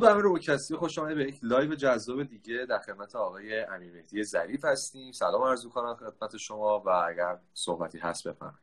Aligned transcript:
درود 0.00 0.12
به 0.12 0.14
همه 0.14 0.22
روکستی 0.22 0.76
خوش 0.76 0.98
آمدید 0.98 1.16
به 1.16 1.24
یک 1.24 1.38
live 1.42 1.74
جذاب 1.74 2.22
دیگه 2.22 2.66
در 2.68 2.78
خدمت 2.78 3.16
آقای 3.16 3.60
امیر 3.60 3.92
مهدی 3.92 4.24
ظریف 4.24 4.64
هستیم. 4.64 5.12
سلام 5.12 5.42
عرض 5.42 5.66
کنم 5.66 5.94
خدمت 5.94 6.36
شما 6.36 6.82
و 6.86 6.88
اگر 6.88 7.38
صحبتی 7.54 7.98
هست 7.98 8.28
بفرمایید. 8.28 8.60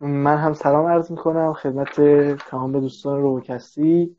من 0.00 0.36
هم 0.36 0.54
سلام 0.54 0.86
عرض 0.86 1.10
می‌کنم 1.10 1.52
خدمت 1.52 2.00
تمام 2.50 2.80
دوستان 2.80 3.20
روکستی 3.20 4.16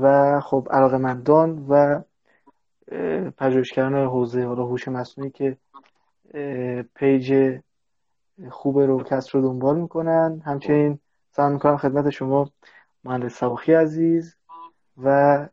و 0.00 0.40
خب 0.40 0.68
علاقمندان 0.70 1.66
و 1.68 2.02
پژوهشگران 3.38 3.94
حوزه 3.94 4.44
حالا 4.44 4.62
هوش 4.62 4.88
مصنوعی 4.88 5.30
که 5.30 5.56
page 6.94 7.58
خوب 8.50 8.78
روکست 8.78 9.28
رو 9.30 9.42
دنبال 9.42 9.80
می‌کنن. 9.80 10.42
همچنین 10.44 10.98
سلام 11.30 11.52
می‌کنم 11.52 11.76
خدمت 11.76 12.10
شما. 12.10 12.50
مهندس 13.04 13.38
سواخی 13.38 13.72
عزیز 13.72 14.36
و 15.02 15.48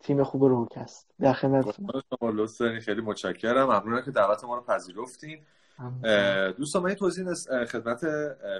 تیم 0.00 0.24
خوب 0.24 0.44
روکست. 0.44 1.10
در 1.20 1.32
خدمت 1.32 1.70
شما 1.70 2.46
خیلی 2.80 3.00
متشکرم. 3.00 3.64
ممنونم 3.64 4.02
که 4.02 4.10
دعوت 4.10 4.44
ما 4.44 4.56
رو 4.56 4.62
پذیرفتین. 4.62 5.38
دوستان 6.56 6.82
من 6.82 6.88
این 6.88 6.96
توضیح 6.96 7.34
خدمت 7.64 8.06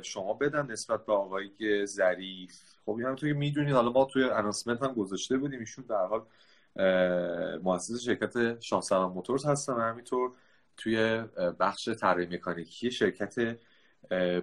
شما 0.03 0.35
بدم 0.35 0.67
نسبت 0.71 1.07
به 1.07 1.13
آقای 1.13 1.87
ظریف. 1.87 2.61
خب 2.85 2.91
این 2.91 3.03
همونطور 3.03 3.29
که 3.29 3.35
می‌دونید 3.35 3.75
حالا 3.75 3.93
ما 3.93 4.05
توی 4.05 4.25
انانسمنت 4.25 4.83
هم 4.83 4.95
گذاشته 4.95 5.39
بودیم. 5.39 5.61
ایشون 5.61 5.85
در 5.89 6.07
حال 6.07 6.23
مؤسس 7.63 8.01
شرکت 8.01 8.61
شاه 8.61 9.13
موتورز 9.15 9.47
هستن. 9.47 9.73
و 9.73 9.81
همینطور 9.81 10.33
توی 10.77 11.25
بخش 11.61 11.89
طراحی 11.89 12.27
مکانیکی 12.27 12.91
شرکت 12.91 13.59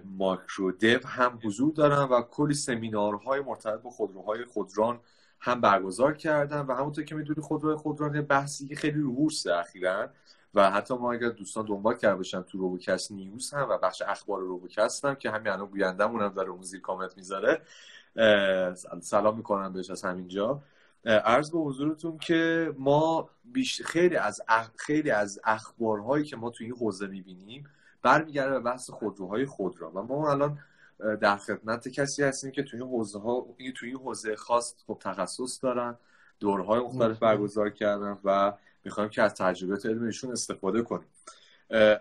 ماکرو 0.04 0.72
دیو 0.72 1.06
هم 1.06 1.38
حضور 1.44 1.72
دارن 1.72 2.02
و 2.02 2.22
کلی 2.22 2.54
سمینارهای 2.54 3.40
مرتبط 3.40 3.80
با 3.82 3.90
خودروهای 3.90 4.44
خودران 4.44 5.00
هم 5.40 5.60
برگزار 5.60 6.14
کردن 6.14 6.60
و 6.60 6.74
همونطور 6.74 7.04
که 7.04 7.14
می‌دونی 7.14 7.42
خودروهای 7.42 7.76
خودران 7.76 8.14
یه 8.14 8.22
بحثی 8.22 8.76
خیلی 8.76 9.00
روبورسه 9.00 9.54
اخیرا 9.54 10.08
و 10.54 10.70
حتی 10.70 10.94
ما 10.94 11.12
اگر 11.12 11.28
دوستان 11.28 11.66
دنبال 11.66 11.94
کرده 11.94 12.16
باشن 12.16 12.42
تو 12.42 12.58
روبوکست 12.58 13.12
نیوز 13.12 13.54
هم 13.54 13.68
و 13.70 13.78
بخش 13.78 14.02
اخبار 14.02 14.40
روبوکست 14.40 15.04
هم 15.04 15.14
که 15.14 15.30
همین 15.30 15.48
الان 15.48 15.66
گویندمون 15.66 16.22
هم 16.22 16.28
داره 16.28 16.50
اون 16.50 16.62
زیر 16.62 16.80
کامنت 16.80 17.16
می‌ذاره 17.16 17.62
سلام 19.00 19.36
می‌کنم 19.36 19.72
بهش 19.72 19.90
از 19.90 20.04
همینجا. 20.04 20.62
عرض 21.04 21.50
به 21.50 21.58
حضورتون 21.58 22.18
که 22.18 22.72
ما 22.78 23.30
بیش... 23.44 23.82
خیلی 23.82 24.16
از 24.16 24.40
خیلی 24.76 25.10
از 25.10 25.40
اخبارهایی 25.44 26.24
که 26.24 26.36
ما 26.36 26.50
تو 26.50 26.64
این 26.64 26.72
حوزه 26.72 27.06
می‌بینیم 27.06 27.68
برمیگرده 28.02 28.50
به 28.50 28.60
بحث 28.60 28.90
خودروهای 28.90 29.46
خودرو 29.46 29.90
و 29.90 30.02
ما 30.02 30.30
الان 30.30 30.58
در 31.20 31.36
خدمت 31.36 31.88
کسی 31.88 32.22
هستیم 32.22 32.50
که 32.50 32.62
توی 32.62 32.80
حوزه 32.80 33.18
ها 33.18 33.46
توی 33.76 33.88
این 33.88 33.98
حوزه 33.98 34.36
خاص 34.36 34.74
خب 34.86 34.98
تخصص 35.00 35.62
دارن 35.62 35.96
دورهای 36.40 36.80
مختلف 36.80 37.18
برگزار 37.18 37.70
کردن 37.70 38.18
و 38.24 38.52
می‌خوایم 38.84 39.10
که 39.10 39.22
از 39.22 39.34
تجربه 39.34 39.78
علمشون 39.84 40.32
استفاده 40.32 40.82
کنیم. 40.82 41.06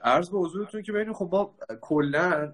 عرض 0.04 0.30
به 0.30 0.38
حضورتون 0.38 0.82
که 0.82 0.92
ببینیم 0.92 1.14
خب 1.14 1.30
ما 1.32 1.56
کلا 1.82 2.54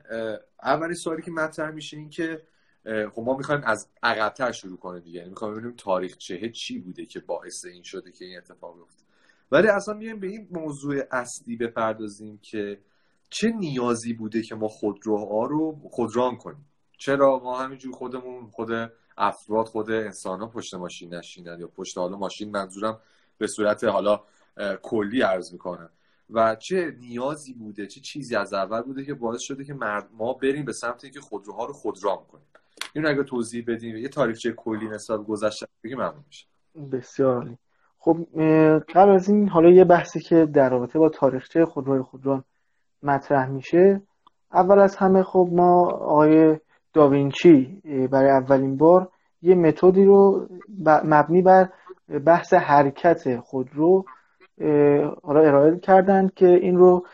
اولین 0.64 0.96
سوالی 0.96 1.22
که 1.22 1.32
مطرح 1.32 1.72
میشه 1.72 1.98
این 1.98 2.10
که 2.10 2.42
خب 2.86 3.22
ما 3.22 3.38
می‌خوایم 3.38 3.62
از 3.64 3.88
عقبتر 4.04 4.52
شروع 4.52 4.78
کنیم 4.78 5.00
دیگه. 5.02 5.18
یعنی 5.18 5.30
می‌خوایم 5.30 5.54
ببینیم 5.54 5.76
تاریخ 5.78 6.18
چه 6.18 6.50
چی 6.50 6.80
بوده 6.80 7.06
که 7.06 7.20
باعث 7.20 7.66
این 7.66 7.84
شده 7.84 8.12
که 8.12 8.26
این 8.26 8.38
اتفاق 8.38 8.76
بیفته. 8.76 9.04
ولی 9.52 9.68
اصلا 9.68 9.94
میایم 9.94 10.20
به 10.20 10.28
این 10.28 10.48
موضوع 10.52 11.04
اصلی 11.12 11.56
بپردازیم 11.56 12.38
که 12.38 12.80
چه 13.36 13.52
نیازی 13.52 14.14
بوده 14.14 14.42
که 14.42 14.56
ما 14.56 14.68
خودروها 14.68 15.46
رو 15.46 15.80
خودران 15.92 16.38
کنیم؟ 16.38 16.66
چرا 16.98 17.40
ما 17.44 17.60
همینجور 17.60 17.94
خودمون 17.94 18.48
خود 18.48 18.92
افراد 19.18 19.66
خود 19.66 19.92
انسان 19.92 20.40
ها 20.40 20.48
پشت 20.48 20.74
ماشین 20.74 21.14
نشینن 21.14 21.60
یا 21.60 21.68
پشت 21.68 21.98
حالا 21.98 22.18
ماشین 22.18 22.52
منظورم 22.52 23.00
به 23.38 23.48
صورت 23.48 23.84
حالا 23.84 24.22
کلی 24.82 25.22
عرض 25.22 25.54
می‌کنم. 25.54 25.90
و 26.30 26.56
چه 26.56 26.96
نیازی 27.00 27.54
بوده 27.54 27.88
چه 27.88 28.00
چیزی 28.00 28.36
از 28.36 28.54
اول 28.54 28.82
بوده 28.82 29.06
که 29.06 29.14
باعث 29.14 29.42
شده 29.42 29.64
که 29.64 29.74
ما 30.14 30.34
بریم 30.34 30.66
به 30.66 30.74
سمت 30.74 31.04
اینکه 31.04 31.22
خودروها 31.22 31.66
رو 31.66 31.74
خودران 31.74 32.18
کنیم؟ 32.32 32.46
این 32.94 33.06
اگه 33.06 33.24
توضیح 33.24 33.64
بدیم 33.68 33.98
یه 33.98 34.10
تاریخچه 34.10 34.52
کلی 34.52 34.88
نسبت 34.88 35.20
گذشته 35.20 35.66
بگیم 35.84 35.98
ممنون 35.98 36.24
میشه. 36.28 36.48
بسیار 36.92 37.58
خب 38.00 38.28
قبل 38.96 39.10
از 39.10 39.30
این 39.30 39.50
حالا 39.50 39.70
یه 39.70 39.84
بحثی 39.84 40.20
که 40.20 40.46
در 40.46 40.70
رابطه 40.70 41.00
با 41.00 41.10
تاریخچه 41.10 41.66
خودروی 41.66 42.02
خودران 42.02 42.44
مطرح 43.04 43.50
میشه. 43.50 44.02
اول 44.54 44.80
از 44.80 44.96
همه 44.96 45.24
خب 45.24 45.50
ما 45.52 45.82
آقای 45.90 46.58
داوینچی 46.94 47.82
برای 48.12 48.30
اولین 48.30 48.78
بار 48.78 49.10
یه 49.42 49.56
متدی 49.56 50.06
رو 50.06 50.48
مبنی 51.04 51.42
بر 51.42 51.70
بحث 52.26 52.54
حرکت 52.54 53.40
خودرو 53.40 54.06
حالا 55.24 55.40
ارائه 55.40 55.80
کردند 55.80 56.34
که 56.34 56.48
این 56.48 56.78
رو 56.78 57.06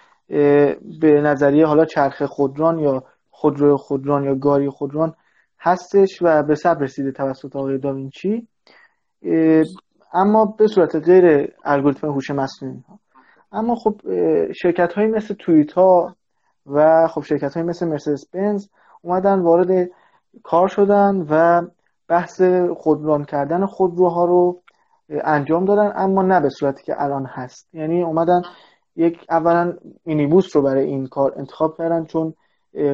به 1.01 1.21
نظریه 1.21 1.65
حالا 1.65 1.85
چرخ 1.85 2.23
خودران 2.23 2.79
یا 2.79 3.03
خودرو 3.29 3.77
خودران 3.77 4.23
یا 4.23 4.35
گاری 4.35 4.69
خودران 4.69 5.13
هستش 5.59 6.19
و 6.21 6.43
به 6.43 6.55
سب 6.55 6.77
رسیده 6.79 7.11
توسط 7.11 7.55
آقای 7.55 7.77
داوینچی. 7.77 8.47
اما 10.13 10.55
به 10.59 10.67
صورت 10.67 10.95
غیر 10.95 11.53
الگوریتم 11.63 12.07
هوش 12.07 12.31
مصنوعی 12.31 12.83
اما 13.51 13.75
خب 13.75 14.01
شرکت 14.51 14.93
هایی 14.93 15.07
مثل 15.07 15.33
تویتا 15.33 16.15
و 16.65 17.07
خب 17.07 17.21
شرکت 17.21 17.53
های 17.53 17.63
مثل 17.63 17.87
مرسدس 17.87 18.29
بنز 18.33 18.67
اومدن 19.01 19.39
وارد 19.39 19.89
کار 20.43 20.67
شدن 20.67 21.25
و 21.29 21.61
بحث 22.07 22.41
خودران 22.77 23.25
کردن 23.25 23.65
خودروها 23.65 24.25
رو 24.25 24.61
انجام 25.09 25.65
دادن 25.65 25.93
اما 25.95 26.21
نه 26.21 26.39
به 26.39 26.49
صورتی 26.49 26.83
که 26.83 27.01
الان 27.01 27.25
هست. 27.25 27.69
یعنی 27.73 28.03
اومدن 28.03 28.41
یک 28.95 29.25
اولا 29.29 29.77
مینیبوس 30.05 30.55
رو 30.55 30.61
برای 30.61 30.85
این 30.85 31.07
کار 31.07 31.33
انتخاب 31.37 31.77
کردن 31.77 32.05
چون 32.05 32.33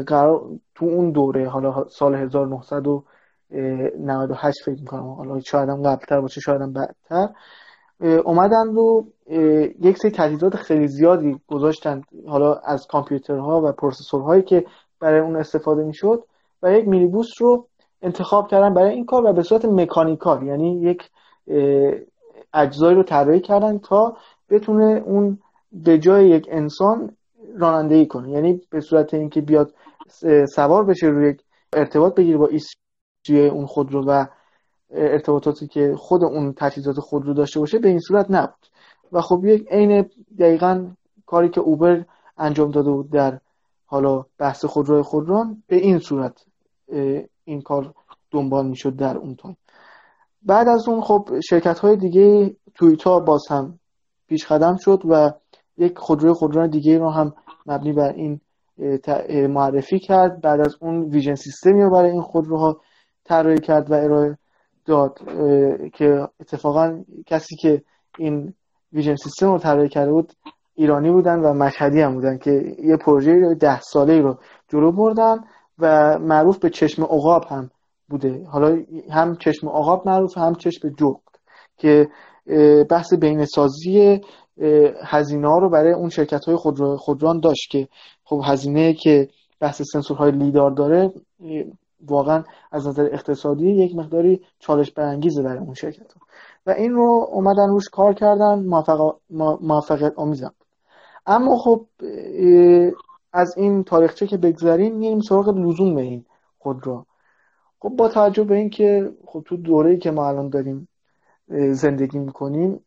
قرار 0.07 0.41
تو 0.75 0.85
اون 0.85 1.11
دوره 1.11 1.49
حالا 1.49 1.87
سال 1.87 2.15
1998 2.15 4.63
فکر 4.65 4.81
می‌کنم 4.81 5.09
حالا 5.09 5.39
شاید 5.39 5.69
هم 5.69 5.83
قبلتر 5.83 6.21
باشه 6.21 6.41
شاید 6.41 6.61
هم 6.61 6.73
بعدتر. 6.73 7.27
اومدن 8.01 8.75
رو 8.75 9.07
یک 9.81 9.97
سری 9.97 10.11
تجهیزات 10.11 10.55
خیلی 10.55 10.87
زیادی 10.87 11.39
گذاشتن 11.47 12.01
حالا 12.27 12.53
از 12.53 12.87
کامپیوترها 12.87 13.61
و 13.61 13.71
پروسسورهایی 13.71 14.41
که 14.41 14.65
برای 14.99 15.19
اون 15.19 15.35
استفاده 15.35 15.83
می‌شد 15.83 16.23
و 16.63 16.73
یک 16.73 16.87
مینیبوس 16.87 17.27
رو 17.39 17.67
انتخاب 18.01 18.47
کردن 18.47 18.73
برای 18.73 18.93
این 18.93 19.05
کار 19.05 19.25
و 19.25 19.33
به 19.33 19.43
صورت 19.43 19.65
مکانیکال 19.65 20.43
یعنی 20.43 20.81
یک 20.81 21.09
اجزایی 22.53 22.95
رو 22.95 23.03
طراحی 23.03 23.39
کردن 23.39 23.77
تا 23.77 24.17
بتونه 24.49 25.03
اون 25.05 25.39
به 25.71 25.97
جای 25.99 26.29
یک 26.29 26.47
انسان 26.51 27.15
رانندگی 27.57 28.05
کنه. 28.05 28.31
یعنی 28.31 28.61
به 28.69 28.81
صورت 28.81 29.13
اینکه 29.13 29.41
بیاد 29.41 29.73
سوار 30.55 30.85
بشه 30.85 31.07
روی 31.07 31.35
ارتباط 31.73 32.15
بگیره 32.15 32.37
با 32.37 32.47
ECU 32.47 33.47
اون 33.49 33.65
خودرو 33.65 34.05
و 34.07 34.25
ارتباطاتی 34.91 35.67
که 35.67 35.93
خود 35.97 36.23
اون 36.23 36.53
تجهیزات 36.57 36.99
خودرو 36.99 37.33
داشته 37.33 37.59
باشه 37.59 37.79
به 37.79 37.89
این 37.89 37.99
صورت 37.99 38.25
نبود. 38.29 38.67
و 39.11 39.21
خب 39.21 39.45
یک 39.45 39.67
عین 39.71 40.09
دقیقا 40.39 40.87
کاری 41.25 41.49
که 41.49 41.61
اوبر 41.61 42.05
انجام 42.37 42.71
داده 42.71 42.91
بود 42.91 43.11
در 43.11 43.39
حالا 43.85 44.23
بحث 44.39 44.65
خودروی 44.65 45.01
خودران 45.01 45.63
به 45.67 45.75
این 45.75 45.99
صورت 45.99 46.45
این 47.45 47.61
کار 47.61 47.93
دنبال 48.31 48.67
می‌شد 48.67 48.95
در 48.95 49.17
اون 49.17 49.35
time. 49.35 49.57
بعد 50.43 50.67
از 50.67 50.89
اون 50.89 51.01
خب 51.01 51.29
شرکت 51.49 51.79
های 51.79 51.97
دیگه 51.97 52.55
تویوتا 52.75 53.19
باز 53.19 53.43
هم 53.49 53.79
پیش 54.27 54.45
قدم 54.45 54.75
شد 54.79 55.01
و 55.09 55.31
یک 55.77 55.97
خودروی 55.97 56.33
خودران 56.33 56.69
دیگه 56.69 56.97
رو 56.97 57.09
هم 57.09 57.33
مبنی 57.65 57.93
بر 57.93 58.13
این 58.13 58.39
معرفی 59.47 59.99
کرد. 59.99 60.41
بعد 60.41 60.59
از 60.59 60.75
اون 60.81 61.03
ویژن 61.03 61.35
سیستمی 61.35 61.81
رو 61.81 61.91
برای 61.91 62.11
این 62.11 62.21
خودروها 62.21 62.81
طراحی 63.23 63.59
کرد 63.59 63.91
و 63.91 63.93
ارائه 63.93 64.37
داد 64.87 65.19
که 65.93 66.27
اتفاقا 66.39 67.03
کسی 67.25 67.55
که 67.55 67.81
این 68.17 68.53
ویژن 68.93 69.15
سیستم 69.15 69.51
رو 69.51 69.57
طراحی 69.57 69.89
کرده 69.89 70.11
بود 70.11 70.33
ایرانی 70.75 71.11
بودن 71.11 71.39
و 71.39 71.53
مشهدی 71.53 72.01
هم 72.01 72.13
بودن 72.13 72.37
که 72.37 72.75
یه 72.83 72.97
پروژه 72.97 73.55
ده 73.59 73.79
ساله 73.81 74.21
رو 74.21 74.37
جلو 74.67 74.91
بردن 74.91 75.37
و 75.79 76.17
معروف 76.19 76.57
به 76.59 76.69
چشم 76.69 77.03
عقاب 77.03 77.45
هم 77.49 77.69
بوده. 78.09 78.45
حالا 78.51 78.83
هم 79.11 79.35
چشم 79.35 79.69
عقاب 79.69 80.07
معروف 80.07 80.37
هم 80.37 80.55
چشم 80.55 80.89
جغد 80.89 81.39
که 81.77 82.07
بحث 82.89 83.13
بینسازی 83.13 84.21
هزینه 85.05 85.47
ها 85.47 85.57
رو 85.57 85.69
برای 85.69 85.93
اون 85.93 86.09
شرکت 86.09 86.45
های 86.45 86.55
خودران 86.97 87.39
داشت 87.39 87.69
که 87.71 87.87
خب 88.23 88.41
هزینه 88.45 88.93
که 88.93 89.27
بحث 89.59 89.81
سنسورهای 89.81 90.31
لیدار 90.31 90.71
داره 90.71 91.11
واقعا 92.05 92.43
از 92.71 92.87
نظر 92.87 93.09
اقتصادی 93.11 93.71
یک 93.71 93.95
مقداری 93.95 94.41
چالش 94.59 94.91
برانگیزه 94.91 95.43
برای 95.43 95.57
اون 95.57 95.73
شرکت 95.73 96.13
ها. 96.13 96.21
و 96.65 96.69
این 96.71 96.93
رو 96.93 97.27
اومدن 97.31 97.69
روش 97.69 97.89
کار 97.89 98.13
کردن 98.13 98.65
موفقیت 99.61 100.13
آمیزم. 100.15 100.53
اما 101.25 101.57
خب 101.57 101.85
از 103.33 103.57
این 103.57 103.83
تاریخچه 103.83 104.27
که 104.27 104.37
بگذاریم 104.37 104.95
میریم 104.95 105.19
سراغ 105.19 105.49
لزوم 105.49 105.95
به 105.95 106.01
این 106.01 106.25
خودرو 106.59 107.05
خب 107.79 107.89
با 107.89 108.07
توجه 108.07 108.43
به 108.43 108.55
اینکه 108.55 109.11
خب 109.25 109.43
تو 109.45 109.57
دوره‌ای 109.57 109.97
که 109.97 110.11
ما 110.11 110.27
الان 110.27 110.49
داریم 110.49 110.87
زندگی 111.71 112.19
می‌کنیم 112.19 112.79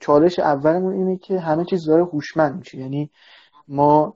چالش 0.00 0.38
اولمون 0.38 0.92
اینه 0.92 1.16
که 1.16 1.40
همه 1.40 1.64
چیز 1.64 1.86
داره 1.86 2.04
هوشمند 2.04 2.56
میشه. 2.56 2.78
یعنی 2.78 3.10
ما 3.68 4.14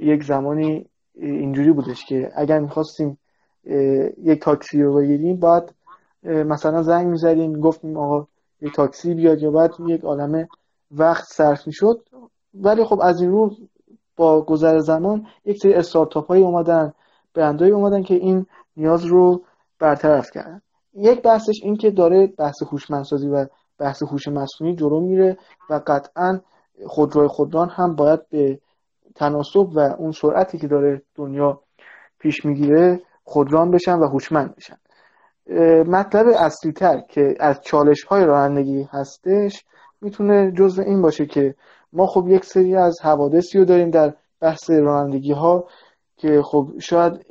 یک 0.00 0.22
زمانی 0.22 0.86
اینجوری 1.14 1.72
بودش 1.72 2.04
که 2.04 2.32
اگر 2.34 2.58
می‌خواستیم 2.58 3.18
یک 4.18 4.42
تاکسی 4.42 4.82
رو 4.82 4.94
بگیریم 4.94 5.36
باید 5.36 5.74
مثلا 6.22 6.82
زنگ 6.82 7.06
می‌زدیم 7.06 7.60
گفتیم 7.60 7.96
آقا 7.96 8.26
یک 8.60 8.74
تاکسی 8.74 9.14
بیاد 9.14 9.42
یا 9.42 9.50
باید 9.50 9.70
یک 9.86 10.04
عالمه 10.04 10.48
وقت 10.90 11.24
صرف 11.24 11.66
می‌شد. 11.66 12.04
ولی 12.54 12.84
خب 12.84 13.00
از 13.02 13.20
این 13.20 13.30
رو 13.30 13.50
با 14.16 14.42
گذر 14.42 14.78
زمان 14.78 15.26
یک 15.44 15.58
سری 15.62 15.74
استارتاپ 15.74 16.26
هایی 16.26 16.42
اومدن 16.42 16.92
برندهایی 17.34 17.72
اومدن 17.72 18.02
که 18.02 18.14
این 18.14 18.46
نیاز 18.76 19.04
رو 19.04 19.42
برطرف 19.78 20.30
کردن. 20.30 20.62
یک 20.94 21.22
بحثش 21.22 21.60
این 21.62 21.76
که 21.76 21.90
داره 21.90 22.26
بحث 22.26 22.62
هوشمندسازی 22.62 23.28
و 23.28 23.46
بحث 23.78 24.02
هوش 24.02 24.28
مصنوعی 24.28 24.74
جلو 24.76 25.00
میره 25.00 25.38
و 25.70 25.80
قطعا 25.86 26.40
خودروی 26.86 27.28
خودران 27.28 27.68
هم 27.68 27.94
باید 27.94 28.28
به 28.28 28.60
تناسب 29.14 29.68
و 29.74 29.78
اون 29.78 30.12
سرعتی 30.12 30.58
که 30.58 30.68
داره 30.68 31.02
دنیا 31.14 31.60
پیش 32.18 32.44
می‌گیره 32.44 33.00
خودران 33.24 33.70
بشن 33.70 33.98
و 33.98 34.06
هوشمند 34.06 34.54
بشن. 34.56 34.76
مطلب 35.82 36.26
اصلی 36.38 36.72
تر 36.72 37.00
که 37.00 37.34
از 37.40 37.60
چالش 37.60 38.04
های 38.04 38.24
رانندگی 38.24 38.88
هستش 38.90 39.64
می‌تونه 40.00 40.52
جزء 40.52 40.82
این 40.82 41.02
باشه 41.02 41.26
که 41.26 41.54
ما 41.92 42.06
خب 42.06 42.28
یک 42.28 42.44
سری 42.44 42.76
از 42.76 43.00
حوادثی 43.02 43.58
رو 43.58 43.64
داریم 43.64 43.90
در 43.90 44.14
بحث 44.40 44.70
رانندگی 44.70 45.32
ها 45.32 45.68
که 46.16 46.42
خب 46.42 46.70
شاید 46.78 47.26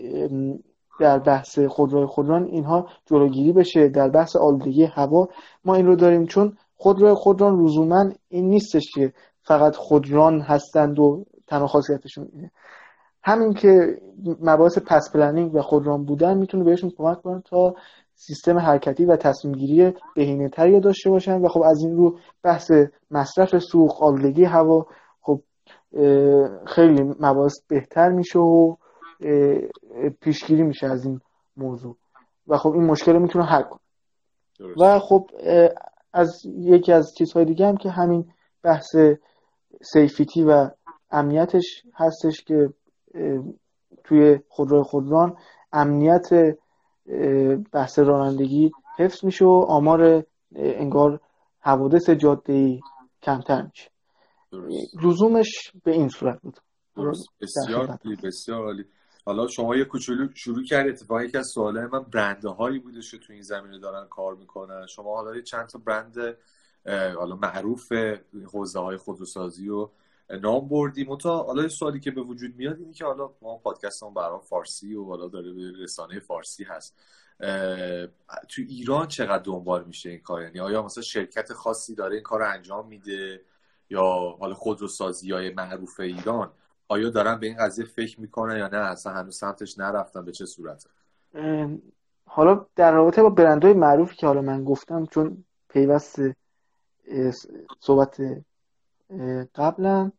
در 1.00 1.19
بحث 1.19 1.59
خودروی 1.59 2.06
خودران 2.06 2.44
اینها 2.45 2.88
جلوگیری 3.06 3.51
بشه 3.51 3.89
در 3.89 4.09
بحث 4.09 4.36
آلودگی 4.36 4.86
هوا 4.86 5.27
ما 5.65 5.75
این 5.75 5.86
رو 5.86 5.95
داریم. 5.95 6.25
چون 6.25 6.57
خودروی 6.75 7.13
خودران 7.13 7.63
لزوما 7.63 8.09
این 8.30 8.50
نیستش 8.50 8.91
که 8.95 9.13
فقط 9.41 9.75
خودران 9.75 10.41
هستند 10.41 11.00
و 11.00 11.25
تنها 11.47 11.68
خاصیتشون 11.68 12.27
اینه. 12.33 12.51
همین 13.24 13.54
که 13.54 14.01
مباحث 14.42 14.77
پس 14.88 15.12
پلنینگ 15.13 15.56
و 15.56 15.62
خودران 15.62 16.06
بودن 16.06 16.38
می‌تونه 16.38 16.63
بهشون 16.63 16.92
کمک 16.98 17.21
کنه 17.21 17.42
تا 17.45 17.75
سیستم 18.13 18.57
حرکتی 18.57 19.06
و 19.06 19.16
تصمیم 19.16 19.54
گیری 19.54 19.94
بهینه 20.16 20.50
تری 20.50 20.80
داشته 20.80 21.10
باشن 21.10 21.42
و 21.42 21.48
خب 21.48 21.62
از 21.62 21.83
این 21.83 21.95
رو 21.98 22.18
بحث 22.44 22.71
مصرف 23.12 23.57
سوخت 23.57 24.01
آلودگی 24.01 24.44
هوا 24.44 24.86
خب 25.21 25.42
خیلی 26.68 27.04
مباحث 27.19 27.54
بهتر 27.68 28.10
میشه 28.10 28.39
و 28.39 28.75
پیشگیری 30.22 30.63
میشه 30.63 30.88
از 30.88 31.06
این 31.06 31.22
موضوع 31.57 31.95
و 32.48 32.57
خب 32.57 32.72
این 32.72 32.83
مشکل 32.83 33.13
رو 33.13 33.19
می‌تونه 33.19 33.45
حل 33.45 33.63
کنه. 33.63 33.80
و 34.81 35.00
خب 35.00 35.30
از 36.13 36.42
یکی 36.45 36.92
از 36.92 37.13
چیزهای 37.18 37.45
دیگه 37.45 37.68
هم 37.68 37.77
که 37.77 37.89
همین 37.89 38.25
بحث 38.63 38.95
سیفیتی 39.81 40.44
و 40.44 40.69
امنیتش 41.12 41.83
هستش 41.95 42.44
که 42.44 42.69
توی 44.04 44.40
خودروی 44.48 44.84
خودران 44.84 45.38
امنیت 45.74 46.58
بحث 47.72 48.00
رانندگی 48.00 48.72
حفظ 48.98 49.26
میشه 49.26 49.46
و 49.46 49.66
آمار 49.68 50.24
انگار 50.56 51.20
حوادث 51.60 52.10
جاده 52.10 52.54
ای 52.54 52.82
کمتر 53.22 53.62
میشه. 53.62 53.90
لزومش 55.04 55.72
به 55.84 55.92
این 55.92 56.10
صورت 56.10 56.42
بود. 56.42 56.58
بسیار 57.42 58.00
بسیار 58.24 58.66
عالی. 58.66 58.86
حالا 59.26 59.48
شما 59.48 59.76
یه 59.76 59.86
کوچولو 59.86 60.28
شروع 60.34 60.64
کرد 60.64 60.88
اتفاقی 60.88 61.32
که 61.32 61.40
از 61.40 61.48
سوالای 61.54 61.86
من 61.86 62.04
برنده 62.14 62.50
هایی 62.50 62.80
بودش 62.80 63.12
که 63.12 63.18
تو 63.18 63.34
این 63.34 63.42
زمینه 63.42 63.80
دارن 63.80 64.08
کار 64.08 64.36
می‌کنن. 64.36 64.86
شما 64.86 65.16
حالا 65.16 65.42
چند 65.42 65.68
تا 65.68 65.80
برند 65.86 66.16
حالا 67.16 67.36
معروف 67.36 67.92
حوزه 68.54 68.80
های 68.80 68.98
خودروسازی 68.98 69.70
و 69.70 69.90
نام 70.30 70.68
بردیم 70.68 71.16
تا 71.18 71.44
حالا 71.44 71.68
سوالی 71.68 72.00
که 72.00 72.12
به 72.12 72.22
وجود 72.22 72.56
میاد 72.56 72.80
اینه 72.80 72.94
که 72.94 73.06
حالا 73.06 73.34
ما 73.42 73.58
پادکستمون 73.58 74.14
برای 74.14 74.40
فارسی 74.44 74.94
و 74.96 75.06
حالا 75.06 75.28
داره 75.28 75.54
به 75.54 75.72
رسانه 75.80 76.20
فارسی 76.20 76.64
هست. 76.64 76.96
تو 78.48 78.62
ایران 78.68 79.08
چقدر 79.08 79.44
دنبال 79.44 79.84
میشه 79.84 80.10
این 80.10 80.20
کار؟ 80.20 80.42
یعنی 80.42 80.60
آیا 80.60 80.84
مثلا 80.84 81.04
شرکت 81.04 81.54
خاصی 81.54 81.96
داره 81.96 82.14
این 82.14 82.24
کار 82.24 82.42
انجام 82.42 82.88
میده؟ 82.88 83.42
یا 83.90 84.04
حالا 84.40 84.54
خودروسازی 84.54 85.31
های 85.31 85.54
معروف 85.54 86.00
ایران 86.00 86.52
آیا 86.88 87.10
دارن 87.10 87.40
به 87.40 87.48
این 87.48 87.58
قضیه 87.58 87.86
فکر 87.86 88.22
می‌کنن 88.22 88.58
یا 88.58 88.68
نه؟ 88.68 88.78
اصلا 88.78 89.14
هنوز 89.14 89.38
سمتش 89.38 89.78
نرفتن 89.78 90.25
به 90.25 90.32
چه 90.32 90.46
صورته؟ 90.46 90.90
حالا 92.25 92.66
در 92.75 92.92
رابطه 92.92 93.22
با 93.24 93.30
برندهای 93.30 93.74
معروفی 93.74 94.16
که 94.16 94.28
حالا 94.28 94.42
من 94.42 94.64
گفتم 94.64 95.06
چون 95.06 95.46
پیوست 95.70 96.20
صحبت 97.80 98.22
قبلا 99.56 100.12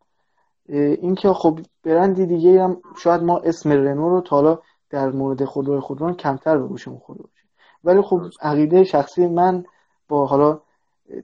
اینکه 0.69 1.33
خب 1.33 1.59
برندی 1.83 2.25
دیگه 2.25 2.63
هم 2.63 2.81
شاید 2.97 3.23
ما 3.23 3.37
اسم 3.37 3.71
رنو 3.71 4.09
رو 4.09 4.21
تا 4.21 4.35
حالا 4.35 4.59
در 4.89 5.09
مورد 5.09 5.45
خودروی 5.45 5.79
خودران 5.79 6.13
کمتر 6.13 6.57
به 6.57 6.67
گوشمون 6.67 6.99
خورده 6.99 7.23
باشه. 7.23 7.45
ولی 7.83 8.01
خب 8.01 8.21
عقیده 8.41 8.83
شخصی 8.83 9.27
من 9.27 9.63
با 10.07 10.25
حالا 10.25 10.61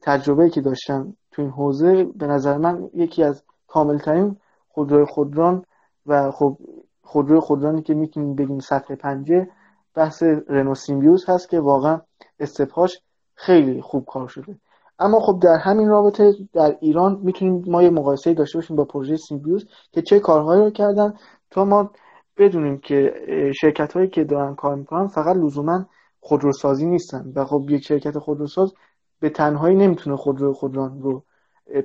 تجربه 0.02 0.50
که 0.50 0.62
داشتم 0.62 1.14
تو 1.32 1.42
این 1.42 1.52
حوزه 1.52 2.04
به 2.04 2.28
نظر 2.28 2.58
من 2.58 2.90
یکی 2.94 3.24
از 3.24 3.44
کاملترین 3.68 4.38
خودروی 4.70 5.06
خودران 5.06 5.66
و 6.06 6.32
خب 6.32 6.58
خودروی 7.02 7.40
خودرانی 7.40 7.82
که 7.82 7.94
می‌تونیم 7.94 8.36
بگیم 8.36 8.60
سطح 8.60 8.96
پنج 8.96 9.48
بحث 9.94 10.24
رنو 10.48 10.76
سیمبیوز 10.76 11.30
هست 11.30 11.50
که 11.50 11.60
واقعا 11.60 12.02
step 12.40 12.81
اش 12.81 13.02
خیلی 13.36 13.82
خوب 13.82 14.06
کار 14.06 14.28
شده. 14.28 14.56
اما 15.00 15.20
خب 15.20 15.40
در 15.44 15.58
همین 15.58 15.88
رابطه 15.88 16.34
در 16.54 16.78
ایران 16.80 17.20
می‌تونیم 17.24 17.64
ما 17.68 17.84
یه 17.84 17.90
مقایسه 17.90 18.34
داشته 18.34 18.58
باشیم 18.58 18.76
با 18.76 18.86
پروژه 18.86 19.18
سیمبیوز 19.18 19.68
که 19.92 20.02
چه 20.02 20.20
کارهایی 20.20 20.62
رو 20.62 20.70
کردن. 20.70 21.14
تا 21.52 21.66
ما 21.66 21.92
بدونیم 22.38 22.78
که 22.78 23.14
شرکت 23.62 23.94
هایی 23.94 24.08
که 24.08 24.24
دارن 24.24 24.56
کار 24.56 24.76
می‌کنن 24.76 25.08
فقط 25.08 25.36
لزوما 25.36 25.86
خودروسازی 26.20 26.86
نیستن 26.86 27.32
و 27.36 27.46
خب 27.46 27.66
یک 27.70 27.86
شرکت 27.86 28.20
خودروساز 28.20 28.74
به 29.20 29.30
تنهایی 29.30 29.76
نمی‌تونه 29.76 30.16
خودرو 30.16 30.54
خودران 30.54 31.02
رو 31.02 31.24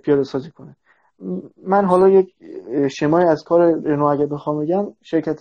پیاده 0.03 0.23
سازی 0.23 0.51
کنه. 0.51 0.77
من 1.67 1.85
حالا 1.85 2.09
یک 2.09 2.35
شمای 2.91 3.25
از 3.25 3.43
کار 3.43 3.61
رنو 3.61 4.05
اگه 4.05 4.27
بخوام 4.27 4.65
بگم 4.65 4.87
شرکت 5.03 5.41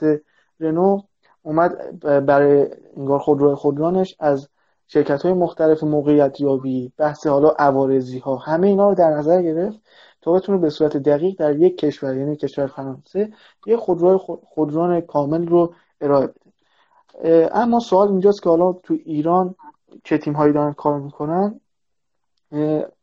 رنو 0.60 1.02
اومد 1.42 2.00
برای 2.26 2.68
انگار 2.98 3.20
خودرو 3.20 3.56
خودرانش 3.56 4.16
از 4.20 4.50
شرکت 4.94 5.22
های 5.22 5.34
مختلف 5.34 5.84
موقعیت 5.84 6.42
یابی 6.42 6.92
بحث 6.98 7.28
حالا 7.28 7.50
عوارضی 7.50 8.20
ها 8.20 8.36
همه 8.36 8.68
اینا 8.68 8.90
رو 8.90 8.96
در 8.96 9.10
نظر 9.10 9.42
گرفت 9.42 9.80
تا 10.22 10.32
بتونه 10.32 10.58
به 10.58 10.70
صورت 10.70 10.98
دقیق 10.98 11.40
در 11.40 11.56
یک 11.56 11.78
کشور 11.78 12.18
یعنی 12.18 12.36
کشور 12.36 12.68
فرانسه 12.68 13.34
یک 13.68 13.76
خودرو 13.76 14.18
خودران 14.44 15.02
کامل 15.02 15.48
رو 15.48 15.74
ارائه 16.02 16.28
بده. 16.28 17.58
اما 17.58 17.80
سوال 17.80 18.08
اینجاست 18.08 18.44
که 18.44 18.50
حالا 18.50 18.74
تو 18.74 18.94
ایران 18.94 19.56
چه 20.04 20.18
تیم 20.18 20.34
هایی 20.34 20.54
دارن 20.54 20.74
کار 20.74 21.00
می‌کنن؟ 21.00 21.60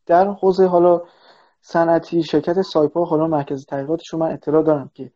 در 0.07 0.29
حوزه 0.29 0.67
حالا 0.67 1.03
صنعتی 1.61 2.23
شرکت 2.23 2.63
سایپا 2.63 3.05
حالا 3.05 3.27
مرکز 3.27 3.67
تحقیقاتش 3.67 4.09
رو 4.09 4.19
من 4.19 4.33
اطلاع 4.33 4.63
دارم 4.63 4.91
که 4.95 5.13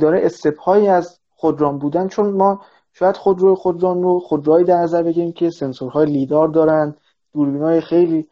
داره 0.00 0.20
استپهایی 0.24 0.88
از 0.88 1.20
خودران 1.30 1.78
بودن 1.78 2.08
چون 2.08 2.30
ما 2.30 2.60
شاید 2.92 3.16
خودرو 3.16 3.54
خودران 3.54 4.02
رو 4.02 4.20
خودروهایی 4.20 4.64
در 4.64 4.76
نظر 4.76 5.02
بگیریم 5.02 5.32
که 5.32 5.50
سنسورهای 5.50 6.06
لیدار 6.06 6.48
دارن 6.48 6.94
دوربین 7.32 7.62
های 7.62 7.80
خیلی 7.80 8.28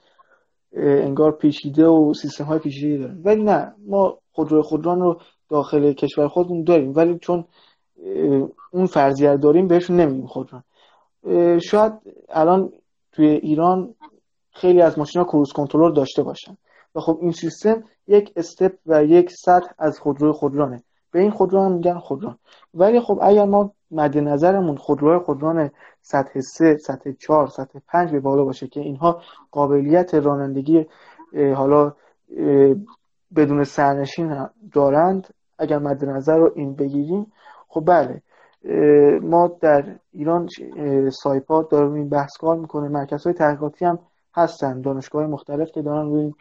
انگار 0.76 1.32
پیچیده 1.32 1.86
و 1.86 2.14
سیستم 2.14 2.44
های 2.44 2.58
پیچیده 2.58 2.98
دارن. 2.98 3.22
ولی 3.24 3.42
نه 3.42 3.74
ما 3.86 4.18
خودرو 4.32 4.62
خودران 4.62 5.00
رو 5.00 5.20
داخل 5.48 5.92
کشور 5.92 6.28
خودمون 6.28 6.64
داریم. 6.64 6.92
ولی 6.96 7.18
چون 7.18 7.44
اون 8.70 8.86
فرضیه 8.86 9.36
داریم 9.36 9.68
بهشون 9.68 10.00
نمیگیم 10.00 10.26
خودران 10.26 10.64
شاید 11.58 11.92
الان 12.28 12.72
توی 13.12 13.26
ایران 13.26 13.94
خیلی 14.52 14.82
از 14.82 14.98
ماشین 14.98 15.22
ها 15.22 15.28
کروز 15.28 15.52
کنترل 15.52 15.94
داشته 15.94 16.22
باشن. 16.22 16.56
و 16.94 17.00
خب 17.00 17.18
این 17.20 17.32
سیستم 17.32 17.84
یک 18.06 18.32
استپ 18.36 18.72
و 18.86 19.04
یک 19.04 19.30
سطح 19.30 19.70
از 19.78 19.98
خودرو 19.98 20.32
خودرانه 20.32 20.82
به 21.12 21.20
این 21.20 21.30
خودرو 21.30 21.62
هم 21.62 21.72
میگن 21.72 21.98
خودران 21.98 22.38
ولی 22.74 23.00
خب 23.00 23.18
اگر 23.22 23.44
ما 23.44 23.72
مد 23.90 24.18
نظرمون 24.18 24.76
خودروهای 24.76 25.18
خودران 25.18 25.70
سطح 26.00 26.40
3 26.40 26.76
سطح 26.76 27.12
4 27.12 27.46
سطح 27.46 27.78
5 27.88 28.10
به 28.12 28.20
بالا 28.20 28.44
باشه 28.44 28.66
که 28.66 28.80
اینها 28.80 29.22
قابلیت 29.50 30.14
رانندگی 30.14 30.86
حالا 31.54 31.92
بدون 33.36 33.64
سرنشین 33.64 34.46
دارند 34.72 35.34
اگر 35.58 35.78
مد 35.78 36.04
نظر 36.04 36.36
رو 36.36 36.52
این 36.56 36.74
بگیریم 36.74 37.32
خب 37.68 37.84
بله 37.86 38.22
ما 39.22 39.58
در 39.60 39.98
ایران 40.12 40.48
سایپا 41.10 41.62
داریم 41.62 41.92
این 41.92 42.08
بحث 42.08 42.36
کار 42.40 42.56
می‌کنه. 42.56 42.88
مرکز 42.88 43.24
های 43.24 43.34
تحقیقاتی 43.34 43.84
هم 43.84 43.98
هستن 44.34 44.80
دانشگاه 44.80 45.26
مختلف 45.26 45.70
که 45.70 45.82
دارن 45.82 46.06
روی 46.06 46.20
این 46.20 46.34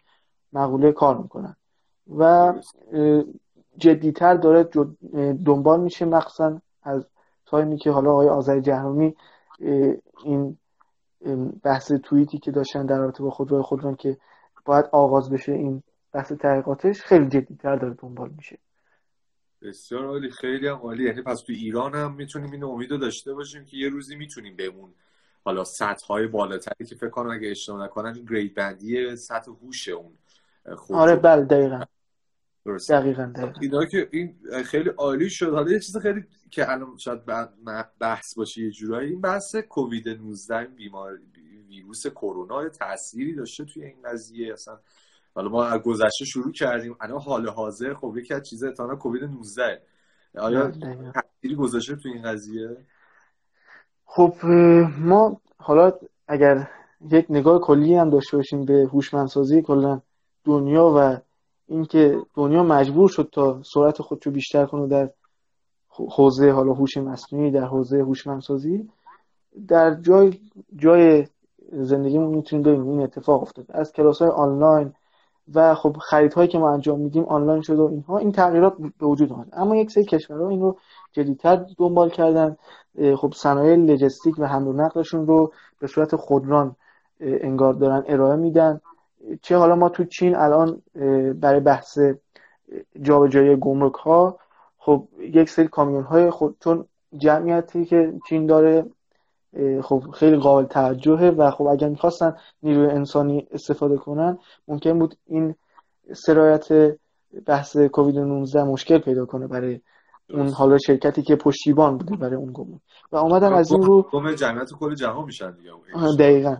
مقوله 0.52 0.92
کار 0.92 1.18
می‌کنن. 1.18 1.56
و 2.18 2.52
جدیتر 3.80 4.34
داره 4.34 4.68
دنبال 5.44 5.80
میشه 5.80 6.04
مخصوصا 6.04 6.60
از 6.82 7.06
تایمی 7.46 7.78
که 7.78 7.90
حالا 7.90 8.10
آقای 8.10 8.28
آذر 8.28 8.60
جهرومی 8.60 9.16
این 10.24 10.58
بحث 11.62 11.92
توییتی 11.92 12.38
که 12.38 12.50
داشتن 12.50 12.86
در 12.86 12.98
رابطه 12.98 13.22
با 13.22 13.30
خودروی 13.30 13.62
خودران 13.62 13.96
که 13.96 14.16
باید 14.64 14.84
آغاز 14.92 15.30
بشه 15.30 15.52
این 15.52 15.82
بحث 16.12 16.32
تحقیقاتش 16.32 17.02
خیلی 17.02 17.28
جدیتر 17.28 17.76
داره 17.76 17.94
دنبال 17.94 18.30
میشه. 18.36 18.58
بسیار 19.62 20.06
عالی 20.06 20.30
خیلی 20.30 20.68
هم 20.68 20.76
عالی. 20.76 21.04
یعنی 21.04 21.22
پس 21.22 21.40
تو 21.40 21.52
ایران 21.52 21.94
هم 21.94 22.14
می‌تونیم 22.14 22.52
این 22.52 22.64
امید 22.64 22.90
داشته 23.00 23.34
باشیم 23.34 23.64
که 23.64 23.76
یه 23.76 23.88
روزی 23.88 24.16
می‌تونیم 24.16 24.56
بمون 24.56 24.90
حالا 25.44 25.64
سطح 25.64 26.06
های 26.06 26.26
بالاتری 26.26 26.86
که 26.86 26.94
فکر 26.94 27.10
کنم 27.10 27.30
اگه 27.30 27.50
اشتباه 27.50 27.84
نکنم 27.84 28.12
گرید 28.12 28.54
بندی 28.54 29.16
سطح 29.16 29.50
هوش 29.50 29.88
اون 29.88 30.12
آره 30.90 31.16
بله 31.16 31.44
دقیقا. 31.44 31.80
دقیقا 32.88 33.32
اینا 33.60 33.84
که 33.84 34.08
این 34.10 34.36
خیلی 34.64 34.88
عالی 34.88 35.30
شد. 35.30 35.54
حالا 35.54 35.72
یه 35.72 35.80
چیز 35.80 35.96
خیلی 35.96 36.24
که 36.50 36.72
الان 36.72 36.96
شاید 36.96 37.20
بحث 38.00 38.34
باشه 38.36 38.62
یه 38.62 38.70
جورایی 38.70 39.10
این 39.10 39.20
بحث 39.20 39.56
کووید 39.56 40.08
19 40.08 40.64
بیمار 40.64 41.20
ویروس 41.68 42.06
کرونا 42.06 42.68
تأثیری 42.68 43.34
داشته 43.34 43.64
توی 43.64 43.84
این 43.84 44.02
قضیه. 44.04 44.52
اصلا 44.52 44.78
حالا 45.34 45.48
ما 45.48 45.64
از 45.64 45.80
گذشته 45.80 46.24
شروع 46.24 46.52
کردیم 46.52 46.96
الان 47.00 47.20
حال 47.20 47.48
حاضر. 47.48 47.94
خب 47.94 48.16
یکی 48.16 48.34
از 48.34 48.42
چیزا 48.42 48.72
تا 48.72 48.96
کووید 48.96 49.24
19 49.24 49.82
آیا 50.38 50.70
تأثیری 51.14 51.54
گذاشته 51.54 51.96
توی 51.96 52.12
این 52.12 52.22
قضیه؟ 52.22 52.76
خب 54.04 54.46
ما 54.98 55.40
حالا 55.56 55.92
اگر 56.28 56.70
یک 57.10 57.26
نگاه 57.30 57.60
کلی 57.60 57.94
هم 57.94 58.10
داشته 58.10 58.36
باشیم 58.36 58.64
به 58.64 58.88
هوشمندسازی 58.92 59.62
کلا 59.62 60.00
دنیا 60.44 60.94
و 60.96 61.20
اینکه 61.70 62.18
دنیا 62.34 62.62
مجبور 62.62 63.08
شد 63.08 63.28
تا 63.32 63.62
سرعت 63.62 64.02
خودشو 64.02 64.30
بیشتر 64.30 64.66
کنه 64.66 64.86
در 64.86 65.10
حوزه 66.16 66.50
حالا 66.50 66.72
هوش 66.72 66.96
مصنوعی 66.96 67.50
در 67.50 67.64
حوزه 67.64 67.98
هوشمندسازی 67.98 68.88
در 69.68 69.94
جای 69.94 70.32
جای 70.76 71.26
زندگیمون 71.72 72.34
می‌تونیم 72.34 72.62
ببینیم. 72.62 72.88
این 72.88 73.02
اتفاق 73.02 73.42
افتاد. 73.42 73.66
از 73.68 73.92
کلاس 73.92 74.22
های 74.22 74.30
آنلاین 74.30 74.92
و 75.54 75.74
خب 75.74 75.96
خریدهایی 75.96 76.48
که 76.48 76.58
ما 76.58 76.72
انجام 76.72 77.00
میدیم 77.00 77.24
آنلاین 77.24 77.62
شده 77.62 77.82
و 77.82 77.86
اینها 77.86 78.18
این 78.18 78.32
تغییرات 78.32 78.76
به 79.00 79.06
وجود 79.06 79.32
اومد. 79.32 79.48
اما 79.52 79.76
یک 79.76 79.90
سری 79.90 80.04
کشورها 80.04 80.48
این 80.48 80.60
رو 80.60 80.76
جدیتر 81.12 81.66
دنبال 81.78 82.10
کردن. 82.10 82.56
خب 83.16 83.32
صنایع 83.36 83.76
لجستیک 83.76 84.38
و 84.38 84.46
حمل 84.46 84.68
و 84.68 84.72
نقلشون 84.72 85.26
رو 85.26 85.52
به 85.80 85.86
صورت 85.86 86.16
خودران 86.16 86.76
انگار 87.20 87.72
دارن 87.72 88.04
ارائه 88.06 88.36
میدن. 88.36 88.80
چه 89.42 89.56
حالا 89.56 89.74
ما 89.74 89.88
تو 89.88 90.04
چین 90.04 90.36
الان 90.36 90.82
برای 91.34 91.60
بحث 91.60 91.98
جابجایی 93.02 93.56
گمرک 93.56 93.94
ها 93.94 94.38
خب 94.78 95.08
یک 95.18 95.50
سری 95.50 95.68
کامیون 95.68 96.02
های 96.02 96.30
خود 96.30 96.56
چون 96.64 96.84
جمعیتی 97.18 97.84
که 97.84 98.12
چین 98.28 98.46
داره 98.46 98.84
خب 99.82 100.04
خیلی 100.14 100.36
قابل 100.36 100.66
توجهه 100.66 101.24
و 101.24 101.50
خب 101.50 101.66
اگر 101.66 101.88
می‌خواستن 101.88 102.36
نیروی 102.62 102.86
انسانی 102.86 103.46
استفاده 103.50 103.96
کنن 103.96 104.38
ممکن 104.68 104.98
بود 104.98 105.16
این 105.26 105.54
سرایت 106.12 106.96
بحث 107.46 107.76
کووید 107.76 108.18
19 108.18 108.64
مشکل 108.64 108.98
پیدا 108.98 109.26
کنه 109.26 109.46
برای 109.46 109.80
اون 110.30 110.48
حالا 110.48 110.78
شرکتی 110.78 111.22
که 111.22 111.36
پشتیبان 111.36 111.98
بوده 111.98 112.16
برای 112.16 112.34
اون 112.34 112.50
گمرک. 112.54 112.80
و 113.12 113.16
اومدن 113.16 113.52
از 113.52 113.72
این 113.72 113.82
رو 113.82 114.02
گم 114.02 114.32
جمعیت 114.32 114.72
کل 114.72 114.94
جهان 114.94 115.24
میشن 115.24 115.50
دیگه 115.50 115.70
دقیقا. 116.18 116.56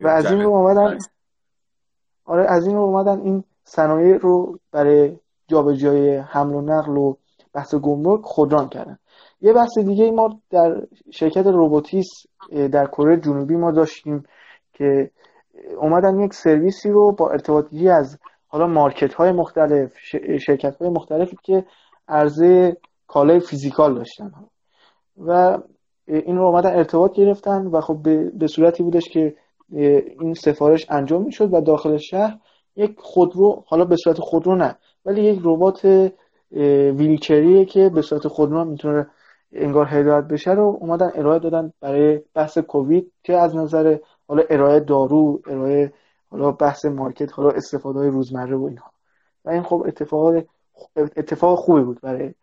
و 0.00 0.08
از 0.08 0.30
این 0.30 0.42
رو 0.42 0.50
اومدن 0.50 0.98
آره 2.24 2.46
از 2.48 2.66
این 2.66 2.76
رو 2.76 2.82
اومدن 2.82 3.20
این 3.20 3.44
صنایع 3.64 4.16
رو 4.16 4.58
برای 4.72 5.16
جابجایی 5.48 6.16
حمل 6.16 6.54
و 6.54 6.60
نقل 6.60 6.96
و 6.96 7.14
بحث 7.54 7.74
گمرک 7.74 8.20
خودران 8.24 8.68
کردن. 8.68 8.98
یه 9.40 9.52
بحث 9.52 9.78
دیگه 9.78 10.10
ما 10.10 10.40
در 10.50 10.82
شرکت 11.10 11.46
روبوتیس 11.46 12.06
در 12.72 12.86
کره 12.86 13.16
جنوبی 13.16 13.56
ما 13.56 13.70
داشتیم 13.70 14.22
که 14.72 15.10
اومدن 15.78 16.20
یک 16.20 16.34
سرویسی 16.34 16.90
رو 16.90 17.12
با 17.12 17.30
ارتباطی 17.30 17.88
از 17.88 18.18
حالا 18.46 18.66
مارکت 18.66 19.14
های 19.14 19.32
مختلف 19.32 19.92
شرکت 20.46 20.76
های 20.76 20.88
مختلفی 20.88 21.36
که 21.42 21.64
عرضه 22.08 22.76
کالای 23.06 23.40
فیزیکال 23.40 23.94
داشتن. 23.94 24.32
و 25.18 25.58
این 26.06 26.36
رو 26.36 26.44
اومدن 26.44 26.76
ارتباط 26.76 27.12
گرفتن 27.12 27.66
و 27.66 27.80
خب 27.80 27.98
به 28.38 28.46
صورتی 28.46 28.82
بودش 28.82 29.08
که 29.08 29.34
این 29.70 30.34
سفارش 30.34 30.86
انجام 30.88 31.22
می‌شد 31.22 31.54
و 31.54 31.60
داخل 31.60 31.96
شهر 31.96 32.38
یک 32.76 32.94
خودرو 32.98 33.64
حالا 33.66 33.84
به 33.84 33.96
صورت 33.96 34.20
خودرو 34.20 34.56
نه 34.56 34.76
ولی 35.04 35.22
یک 35.22 35.40
ربات 35.44 36.12
ویلچریه 36.96 37.64
که 37.64 37.88
به 37.88 38.02
صورت 38.02 38.28
خودرو 38.28 38.64
می‌تونه 38.64 39.06
انگار 39.52 39.86
هدایت 39.86 40.24
بشه 40.24 40.50
رو 40.50 40.78
اومدن 40.80 41.10
ارائه 41.14 41.38
دادن 41.38 41.72
برای 41.80 42.20
بحث 42.34 42.58
کووید 42.58 43.12
که 43.22 43.36
از 43.36 43.56
نظر 43.56 43.98
حالا 44.28 44.42
ارائه 44.50 44.80
دارو 44.80 45.42
ارائه 45.46 45.92
حالا 46.30 46.52
بحث 46.52 46.84
مارکت 46.84 47.32
حالا 47.32 47.50
استفاده 47.50 47.98
های 47.98 48.08
روزمره 48.08 48.56
و 48.56 48.64
اینها. 48.64 48.90
و 49.44 49.50
این 49.50 49.62
خب 49.62 49.84
اتفاق 49.86 50.44
اتفاق 50.96 51.58
خوبی 51.58 51.82
بود 51.82 52.00
برای 52.00 52.34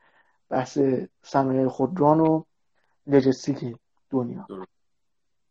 بحث 0.50 0.80
صنایع 1.24 1.68
خودران 1.68 2.20
و 2.20 2.44
لجستیک 3.08 3.76
دنیا. 4.10 4.48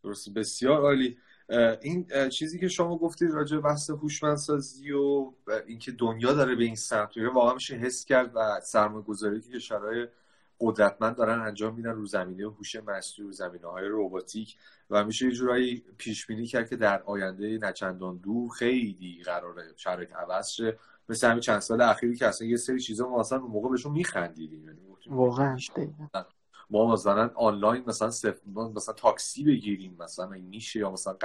درست. 0.03 0.33
بسیار 0.35 0.81
عالی. 0.81 1.17
این 1.81 2.29
چیزی 2.29 2.59
که 2.59 2.67
شما 2.67 2.97
گفتید 2.97 3.31
راجع 3.31 3.55
به 3.55 3.61
بحث 3.61 3.89
هوشمندسازی 3.89 4.91
و 4.91 5.31
اینکه 5.67 5.91
دنیا 5.91 6.33
داره 6.33 6.55
به 6.55 6.63
این 6.63 6.75
سمت 6.75 7.17
میره 7.17 7.29
واقعا 7.29 7.53
میشه 7.53 7.75
حس 7.75 8.05
کرد 8.05 8.31
و 8.35 8.59
سرمایه 8.63 9.03
گذاری 9.03 9.41
که 9.41 9.49
کشورهای 9.49 10.07
قدرتمند 10.59 11.15
دارن 11.15 11.39
انجام 11.39 11.75
میدن 11.75 11.91
رو 11.91 12.05
زمینه 12.05 12.43
هوش 12.43 12.75
مصنوعی 12.75 13.29
و 13.29 13.33
زمینه 13.33 13.67
های 13.67 13.87
روباتیک 13.87 14.57
و 14.89 15.05
میشه 15.05 15.25
یه 15.25 15.31
جورایی 15.31 15.83
پیش 15.97 16.25
بینی 16.25 16.47
کرد 16.47 16.69
که 16.69 16.75
در 16.75 17.03
آینده 17.03 17.59
نچندان 17.61 18.17
دور 18.17 18.49
خیلی 18.49 19.21
قراره 19.25 19.63
شرایط 19.75 20.13
عوض 20.13 20.49
شه. 20.49 20.79
مثل 21.09 21.27
همین 21.27 21.39
چند 21.39 21.59
سال 21.59 21.81
اخیری 21.81 22.15
که 22.15 22.27
اصلا 22.27 22.47
یه 22.47 22.57
سری 22.57 22.79
چیزا 22.79 23.09
ما 23.09 23.19
اصلا 23.19 23.39
موقع 23.39 23.69
بهشون 23.69 23.91
میخندیدیم. 23.91 24.65
یعنی 24.65 24.79
واقعا 25.05 25.57
ما 26.71 26.93
مثلا 26.93 27.31
آنلاین 27.35 27.83
مثلا 27.87 28.09
صف... 28.09 28.39
مثلا 28.75 28.93
تاکسی 28.93 29.43
بگیریم 29.43 29.97
مثلا 29.99 30.31
این 30.31 30.45
میشه 30.45 30.79
یا 30.79 30.91
مثلا 30.91 31.17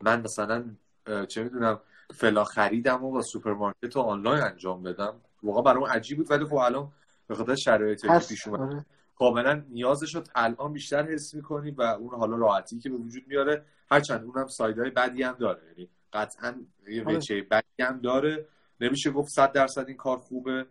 من 0.00 0.20
مثلا 0.20 0.64
چه 1.28 1.42
می‌دونم 1.42 1.80
فلا 2.14 2.44
خریدم 2.44 3.04
و 3.04 3.10
با 3.10 3.22
سوپرمارکت 3.22 3.96
رو 3.96 4.02
آنلاین 4.02 4.42
انجام 4.42 4.82
بدم. 4.82 5.14
واقعا 5.42 5.62
برام 5.62 5.84
عجیب 5.84 6.18
بود 6.18 6.30
ولی 6.30 6.44
خب 6.44 6.54
الان 6.54 6.92
به 7.26 7.34
خاطر 7.34 7.54
شرایطی 7.54 8.08
که 8.08 8.18
پیش 8.28 8.46
اومد. 8.48 8.60
آره. 8.60 8.86
کاملا 9.18 9.64
نیازش 9.70 10.14
رو 10.14 10.22
الان 10.34 10.72
بیشتر 10.72 11.02
حس 11.02 11.34
می‌کنی 11.34 11.70
و 11.70 11.82
اون 11.82 12.14
حالا 12.14 12.36
راحتی 12.36 12.78
که 12.78 12.90
به 12.90 12.96
وجود 12.96 13.22
میاره 13.26 13.64
هرچند 13.90 14.24
اونم 14.24 14.46
سایدهای 14.46 14.90
بدی 14.90 15.22
هم 15.22 15.36
داره. 15.38 15.62
یعنی 15.68 15.88
قطعا 16.12 16.54
یه 16.88 17.04
آره. 17.04 17.42
بدی 17.50 17.82
هم 17.82 18.00
داره. 18.00 18.48
نمیشه 18.80 19.10
گفت 19.10 19.28
صد 19.30 19.52
درصد 19.52 19.88
این 19.88 19.96
کار 19.96 20.16
خوبه. 20.16 20.66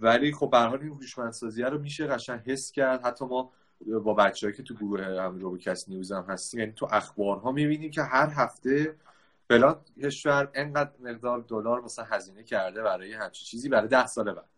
ولی 0.00 0.32
خب 0.32 0.50
به 0.50 0.58
حال 0.58 0.80
این 0.80 0.88
هوشمندسازی 0.88 1.62
رو 1.62 1.78
میشه 1.78 2.06
قشنگ 2.06 2.40
حس 2.40 2.72
کرد. 2.72 3.06
حتی 3.06 3.24
ما 3.24 3.52
با 4.04 4.14
بچه‌ای 4.14 4.52
که 4.52 4.62
تو 4.62 4.74
گروه 4.74 5.04
هم 5.04 5.38
روبوکس 5.38 5.88
نیوز 5.88 6.12
هم 6.12 6.24
هستیم 6.28 6.60
یعنی 6.60 6.72
تو 6.72 6.88
اخبارها 6.90 7.52
می‌بینیم 7.52 7.90
که 7.90 8.02
هر 8.02 8.28
هفته 8.34 8.96
فلان 9.48 9.76
کشور 10.02 10.50
انقدر 10.54 10.90
مقدار 11.00 11.44
دلار 11.48 11.80
مثلا 11.80 12.04
هزینه 12.04 12.42
کرده 12.42 12.82
برای 12.82 13.12
همچین 13.12 13.46
چیزی 13.46 13.68
برای 13.68 13.88
ده 13.88 14.06
سال 14.06 14.32
بعد. 14.32 14.48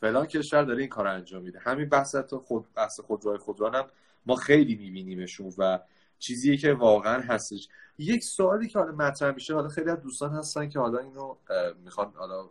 فلان 0.00 0.26
کشور 0.26 0.62
داره 0.62 0.80
این 0.80 0.88
کار 0.88 1.06
انجام 1.06 1.42
میده. 1.42 1.58
همین 1.58 1.88
بحث 1.88 2.14
تو 2.14 2.38
خود 2.38 2.66
بحث 2.74 3.00
خودروی 3.00 3.38
خودران 3.38 3.74
هم 3.74 3.84
ما 4.26 4.36
خیلی 4.36 4.74
میبینیمشون 4.74 5.52
و 5.58 5.78
چیزیه 6.18 6.56
که 6.56 6.72
واقعا 6.72 7.20
هستش. 7.20 7.68
یک 7.98 8.24
سوالی 8.24 8.68
که 8.68 8.78
حالا 8.78 8.92
مطرح 8.92 9.34
میشه 9.34 9.54
حالا 9.54 9.68
خیلی 9.68 9.90
از 9.90 10.00
دوستان 10.00 10.30
هستن 10.30 10.68
که 10.68 10.78
حالا 10.78 10.98
اینو 10.98 11.36
می‌خوان 11.84 12.12
حالا 12.16 12.48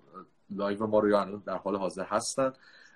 live 0.51 0.88
ما 0.88 1.00
رو 1.00 1.10
یا 1.10 1.41
در 1.46 1.58
حال 1.58 1.75
حاضر 1.75 2.03
هستن. 2.03 2.53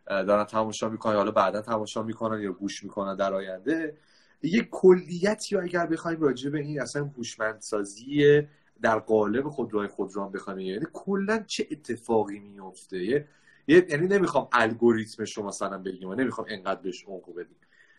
دارن 0.08 0.44
تماشا 0.44 0.90
می‌کنن 0.90 1.16
حالا 1.16 1.32
بعدا 1.32 1.62
تماشا 1.62 2.04
می‌کنن 2.04 2.42
یا 2.42 2.52
گوش 2.52 2.84
می‌کنن 2.84 3.16
در 3.16 3.34
آینده. 3.34 3.98
یک 4.44 4.68
کلیتی 4.72 5.58
اگر 5.58 5.86
بخوایم 5.86 6.22
راجع 6.22 6.50
به 6.50 6.60
این 6.60 6.82
اصلا 6.82 7.06
هوشمندسازی 7.18 8.42
در 8.82 9.00
قالب 9.00 9.50
خودروهای 9.50 9.88
خودران 9.88 10.32
بخوایم 10.32 10.60
یعنی 10.60 10.86
کلا 10.94 11.44
چه 11.48 11.68
اتفاقی 11.72 12.40
میفته 12.40 13.28
یعنی 13.68 14.08
نمی‌خوام 14.08 14.48
الگوریتمش 14.52 15.38
رو 15.38 15.44
مثلا 15.44 15.78
بگیم 15.78 16.10
و 16.10 16.16
نمی‌خوام 16.16 16.48
انقدر 16.50 16.82
بهش 16.82 17.04
عمق 17.04 17.34
بدیم. 17.36 17.56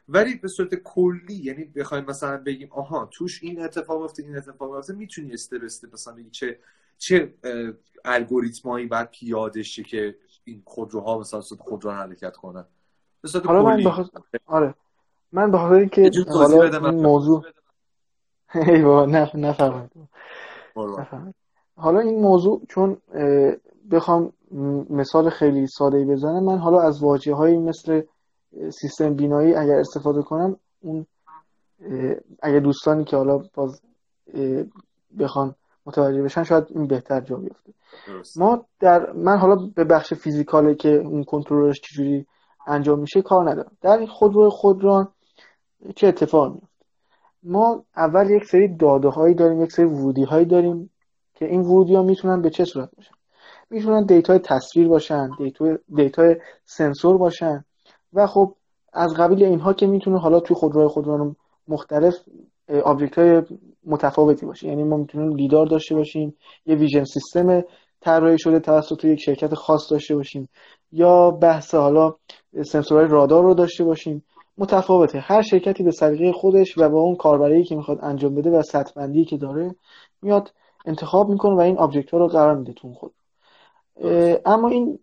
ولی 0.09 0.35
به 0.35 0.49
صورت 0.49 0.75
کلی 0.75 1.35
یعنی 1.35 1.65
بخوایم 1.65 2.05
مثلا 2.05 2.37
بگیم 2.37 2.69
آها 2.73 3.07
توش 3.07 3.43
این 3.43 3.63
اتفاق 3.63 4.03
افتاد 4.03 4.27
این 4.27 4.37
اتفاق 4.37 4.71
افتاد 4.71 4.97
می‌تونی 4.97 5.33
استرس 5.33 5.85
مثلا 5.93 6.15
بگی 6.15 6.31
چه 6.31 6.59
چه 6.99 7.35
الگوریتمایی 8.05 8.87
بعد 8.87 9.11
پیاده 9.11 9.63
شه 9.63 9.83
که 9.83 10.17
این 10.45 10.63
خودروها 10.65 11.19
مثلا 11.19 11.41
صورت 11.41 11.61
خودرو 11.61 11.91
حرکت 11.91 12.37
کنن. 12.37 12.65
صورت 13.27 13.47
حالا 13.47 13.63
من 13.63 13.85
بخاطر 13.85 14.11
آره. 14.47 14.75
من 15.33 15.51
به 15.51 15.59
خاطر 15.59 15.75
اینکه 15.75 16.11
حالا 16.29 16.63
این 16.63 17.03
موضوع 17.03 17.45
ایوا 18.55 19.07
نه 19.07 19.31
نفهمم 19.35 19.91
حالا 21.77 22.01
این 22.01 22.21
موضوع 22.21 22.63
چون 22.69 22.97
بخوام 23.91 24.33
مثال 24.91 25.31
خیلی 25.31 25.67
ساده 25.67 25.97
ای 25.97 26.05
بزنم 26.05 26.45
من 26.45 26.59
حالا 26.59 26.81
از 26.81 27.03
واجه 27.03 27.35
هایی 27.35 27.59
مثل 27.59 28.03
سیستم 28.71 29.15
بینایی 29.15 29.55
اگر 29.55 29.75
استفاده 29.75 30.23
کنم 30.23 30.57
اون 30.81 31.07
اگه 32.43 32.61
دوستانی 32.61 33.05
که 33.05 33.17
حالا 33.17 33.39
باز 33.55 33.83
بخوان 35.19 35.55
متوجه 35.87 36.23
بشن 36.23 36.43
شاید 36.43 36.65
این 36.71 36.87
بهتر 36.87 37.21
جا 37.21 37.37
بیفته. 37.37 37.73
ما 38.37 38.65
در 38.81 39.13
من 39.13 39.37
حالا 39.37 39.57
به 39.75 39.85
بخش 39.85 40.15
فیزیکاله 40.15 40.75
که 40.75 40.89
اون 40.89 41.25
کنترلش 41.25 41.81
چجوری 41.81 42.27
انجام 42.67 43.01
میشه 43.01 43.23
کار 43.23 43.51
ندارم. 43.51 43.73
در 43.81 43.99
این 43.99 44.07
خودرو 44.07 44.51
خودران 44.51 45.09
چه 45.97 46.07
اتفاق 46.07 46.53
میفته 46.55 46.69
ما 47.43 47.85
اول 47.97 48.31
یک 48.31 48.45
سری 48.45 48.77
داده 48.77 49.09
هایی 49.09 49.35
داریم 49.35 49.63
یک 49.63 49.73
سری 49.73 49.87
ورودی 49.87 50.25
هایی 50.25 50.47
داریم 50.47 50.91
که 51.35 51.45
این 51.45 51.61
ورودی 51.61 51.95
ها 51.95 52.03
می‌تونن 52.03 52.43
به 52.43 52.51
چه 52.51 52.65
صورت 52.65 52.91
باشن؟ 52.97 53.15
می‌تونن 53.71 54.05
data 54.07 54.32
ی 54.32 54.39
تصویر 54.39 54.89
باشن 54.89 55.29
data 55.95 56.28
ی 56.28 56.37
سنسور 56.65 57.19
باشن 57.19 57.65
و 58.13 58.27
خب 58.27 58.55
از 58.93 59.15
قبیل 59.15 59.45
اینها 59.45 59.73
که 59.73 59.87
می‌تونه 59.87 60.19
حالا 60.19 60.41
توی 60.41 60.57
خودروهای 60.57 60.89
خودران 60.89 61.37
مختلف 61.69 62.15
object 62.85 63.19
های 63.19 63.43
متفاوتی 63.87 64.47
باشه. 64.47 64.69
یعنی 64.69 64.83
ما 64.85 64.97
می‌تونیم 64.97 65.37
لیدار 65.37 65.67
داشته 65.67 65.95
باشیم 65.95 66.37
یه 66.67 66.75
vision 66.77 67.05
system 67.05 67.63
طراحی 68.01 68.39
شده 68.39 68.61
توسط 68.61 69.05
یک 69.05 69.21
شرکت 69.21 69.55
خاص 69.55 69.93
داشته 69.93 70.17
باشیم 70.17 70.49
یا 70.93 71.31
بحث 71.31 71.75
حالا 71.75 72.15
سنسورهای 72.65 73.09
رادار 73.09 73.43
رو 73.43 73.55
داشته 73.55 73.85
باشیم. 73.85 74.25
متفاوته. 74.59 75.19
هر 75.19 75.43
شرکتی 75.43 75.83
به 75.83 75.91
سلیقه 75.91 76.33
خودش 76.33 76.79
و 76.79 76.89
با 76.89 77.01
اون 77.01 77.17
کاربری 77.17 77.65
که 77.65 77.77
می‌خواد 77.77 77.99
انجام 78.03 78.35
بده 78.35 78.51
و 78.51 78.63
سطح 78.63 79.25
که 79.25 79.37
داره 79.37 79.75
میاد 80.23 80.53
انتخاب 80.87 81.29
می‌کنه 81.29 81.55
و 81.55 81.61
این 81.61 81.79
object 81.79 82.11
ها 82.11 82.19
رو 82.19 82.27
قرار 82.27 82.57
میده 82.57 82.73
تو 82.73 82.93
خود. 82.93 83.13
اما 84.47 84.69
این 84.69 84.99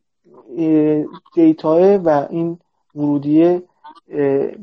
data 1.33 1.99
و 2.03 2.27
این 2.29 2.59
ورودی 2.95 3.61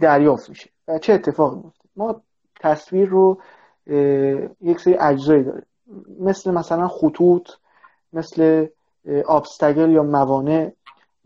دریافت 0.01 0.49
میشه. 0.49 0.71
و 0.89 0.99
چه 0.99 1.13
اتفاقی 1.13 1.57
میفته 1.57 1.89
ما 1.97 2.21
تصویر 2.61 3.09
رو 3.09 3.39
یک 4.61 4.81
سری 4.81 4.95
اجزایی 4.95 5.45
داره. 5.45 5.63
مثل 6.21 6.51
مثلا 6.51 6.89
خطوط 6.89 7.49
مثل 8.13 8.67
obstacle 9.27 9.91
یا 9.91 10.03
موانع 10.03 10.73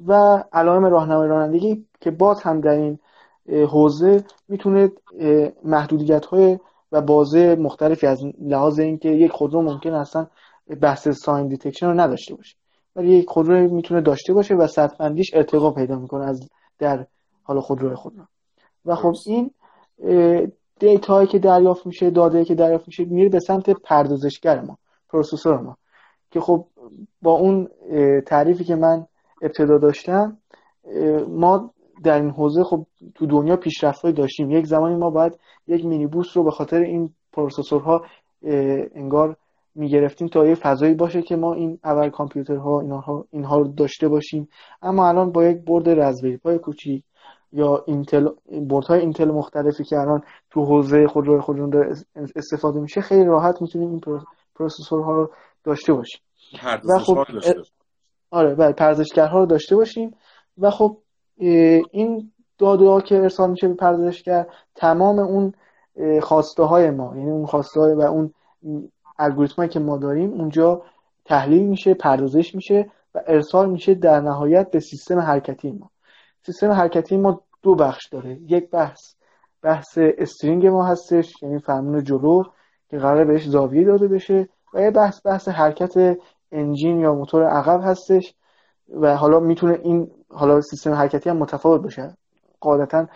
و 0.06 0.44
علائم 0.52 0.84
راهنمای 0.84 1.28
رانندگی 1.28 1.86
که 2.00 2.10
باز 2.10 2.42
هم 2.42 2.60
در 2.60 2.70
این 2.70 2.98
حوزه 3.48 4.24
می‌تونه 4.48 4.92
محدودیت 5.64 6.26
های 6.26 6.58
و 6.92 7.00
بازه 7.00 7.56
مختلفی 7.56 8.06
از 8.06 8.24
لحاظ 8.40 8.78
اینکه 8.78 9.08
یک 9.08 9.30
خودرو 9.30 9.62
ممکن 9.62 9.92
اصلا 9.92 10.26
بحث 10.80 11.08
sign 11.08 11.48
detection 11.48 11.86
رو 11.86 12.00
نداشته 12.00 12.34
باشه. 12.34 12.56
ولی 12.96 13.12
یک 13.12 13.28
خودرو 13.28 13.74
می‌تونه 13.74 14.00
داشته 14.00 14.32
باشه 14.32 14.54
و 14.54 14.66
سطح 14.66 15.14
ارتقا 15.32 15.70
پیدا 15.70 15.96
می‌کنه 15.96 16.24
از 16.24 16.48
در 16.78 17.06
حالا 17.42 17.60
خودروی 17.60 17.94
خودران. 17.94 18.22
و 18.84 18.94
خب 18.94 19.14
این 19.26 19.50
data 20.80 21.26
که 21.26 21.38
دریافت 21.38 21.86
میشه 21.86 22.10
داده 22.10 22.44
که 22.44 22.54
دریافت 22.54 22.88
میشه 22.88 23.04
میره 23.04 23.28
به 23.28 23.38
سمت 23.40 23.70
پردازشگر 23.70 24.60
ما 24.60 24.78
processor 25.08 25.60
ما. 25.60 25.76
که 26.30 26.40
خب 26.40 26.66
با 27.22 27.32
اون 27.32 27.68
تعریفی 28.26 28.64
که 28.64 28.74
من 28.74 29.06
ابتدا 29.42 29.78
داشتم 29.78 30.36
ما 31.28 31.70
در 32.04 32.20
این 32.20 32.30
حوزه 32.30 32.64
خب 32.64 32.86
تو 33.14 33.26
دنیا 33.26 33.56
پیشرفت‌هایی 33.56 34.14
داشتیم. 34.14 34.50
یک 34.50 34.66
زمانی 34.66 34.96
ما 34.96 35.10
باید 35.10 35.38
یک 35.66 35.84
مینی 35.84 36.06
بوس 36.06 36.36
رو 36.36 36.44
به 36.44 36.50
خاطر 36.50 36.80
این 36.80 37.10
processor 37.32 37.97
ها 37.97 38.04
انگار 38.94 39.36
می‌گرفتیم 39.74 40.28
تا 40.28 40.46
یه 40.46 40.54
فضایی 40.54 40.94
باشه 40.94 41.22
که 41.22 41.36
ما 41.36 41.54
این 41.54 41.78
اول 41.84 42.10
کامپیوترها 42.10 42.80
اینها 42.80 43.24
اینها 43.30 43.58
رو 43.58 43.68
داشته 43.68 44.08
باشیم. 44.08 44.48
اما 44.82 45.08
الان 45.08 45.32
با 45.32 45.44
یک 45.44 45.64
برد 45.64 45.88
Raspberry 45.88 46.36
Pi 46.36 46.58
کوچیک 46.58 47.04
یا 47.52 47.84
Intel 47.86 48.28
های 48.88 49.00
Intel 49.00 49.30
مختلفی 49.30 49.84
که 49.84 49.98
الان 49.98 50.22
تو 50.50 50.64
حوزه 50.64 51.06
خودروی 51.06 51.40
خودرو 51.40 51.70
داره 51.70 51.94
استفاده 52.36 52.80
میشه 52.80 53.00
خیلی 53.00 53.24
راحت 53.24 53.62
می‌تونیم 53.62 53.90
این 53.90 54.00
پروسسورها 54.54 55.12
رو 55.12 55.30
داشته 55.64 55.92
باشیم. 55.92 56.20
و 56.64 56.98
خب 56.98 57.24
آره 58.30 58.54
بله 58.54 58.72
پردازشگرها 58.72 59.38
رو 59.38 59.46
داشته 59.46 59.76
باشیم. 59.76 60.14
و 60.58 60.70
خب 60.70 60.98
این 61.92 62.32
داده 62.58 62.88
ها 62.88 63.00
که 63.00 63.16
ارسال 63.16 63.50
میشه 63.50 63.68
به 63.68 63.74
پردازشگر 63.74 64.46
تمام 64.74 65.18
اون 65.18 65.52
خواسته 66.22 66.62
های 66.62 66.90
ما 66.90 67.16
یعنی 67.16 67.30
اون 67.30 67.46
خواسته 67.46 67.80
های 67.80 67.94
و 67.94 68.00
اون 68.00 68.32
الگوریتمایی 69.18 69.70
که 69.70 69.80
ما 69.80 69.98
داریم 69.98 70.30
اونجا 70.30 70.82
تحلیل 71.24 71.66
میشه 71.66 71.94
پردازش 71.94 72.54
میشه 72.54 72.90
و 73.14 73.20
ارسال 73.26 73.70
میشه 73.70 73.94
در 73.94 74.20
نهایت 74.20 74.70
به 74.70 74.80
سیستم 74.80 75.18
حرکتی 75.18 75.70
ما. 75.70 75.90
سیستم 76.46 76.70
حرکتی 76.70 77.16
ما 77.16 77.40
دو 77.62 77.74
بخش 77.74 78.08
داره. 78.08 78.38
یک 78.40 78.70
بحث 78.70 79.00
بحث 79.62 79.98
steering 79.98 80.66
ما 80.66 80.86
هستش 80.86 81.32
یعنی 81.42 81.58
فرمون 81.58 82.04
جلو 82.04 82.42
که 82.90 82.98
قرار 82.98 83.24
بهش 83.24 83.48
زاویه 83.48 83.84
داده 83.84 84.08
بشه 84.08 84.48
و 84.74 84.80
یه 84.80 84.90
بحث 84.90 85.26
بحث 85.26 85.48
حرکت 85.48 86.18
engine 86.52 87.00
یا 87.00 87.14
موتور 87.14 87.44
عقب 87.44 87.80
هستش 87.84 88.34
و 89.00 89.16
حالا 89.16 89.40
می‌تونه 89.40 89.78
این 89.82 90.10
حالا 90.30 90.60
سیستم 90.60 90.92
حرکتی 90.92 91.30
هم 91.30 91.36
متفاوت 91.36 91.82
باشه. 91.82 92.16
قاعدتا 92.60 93.06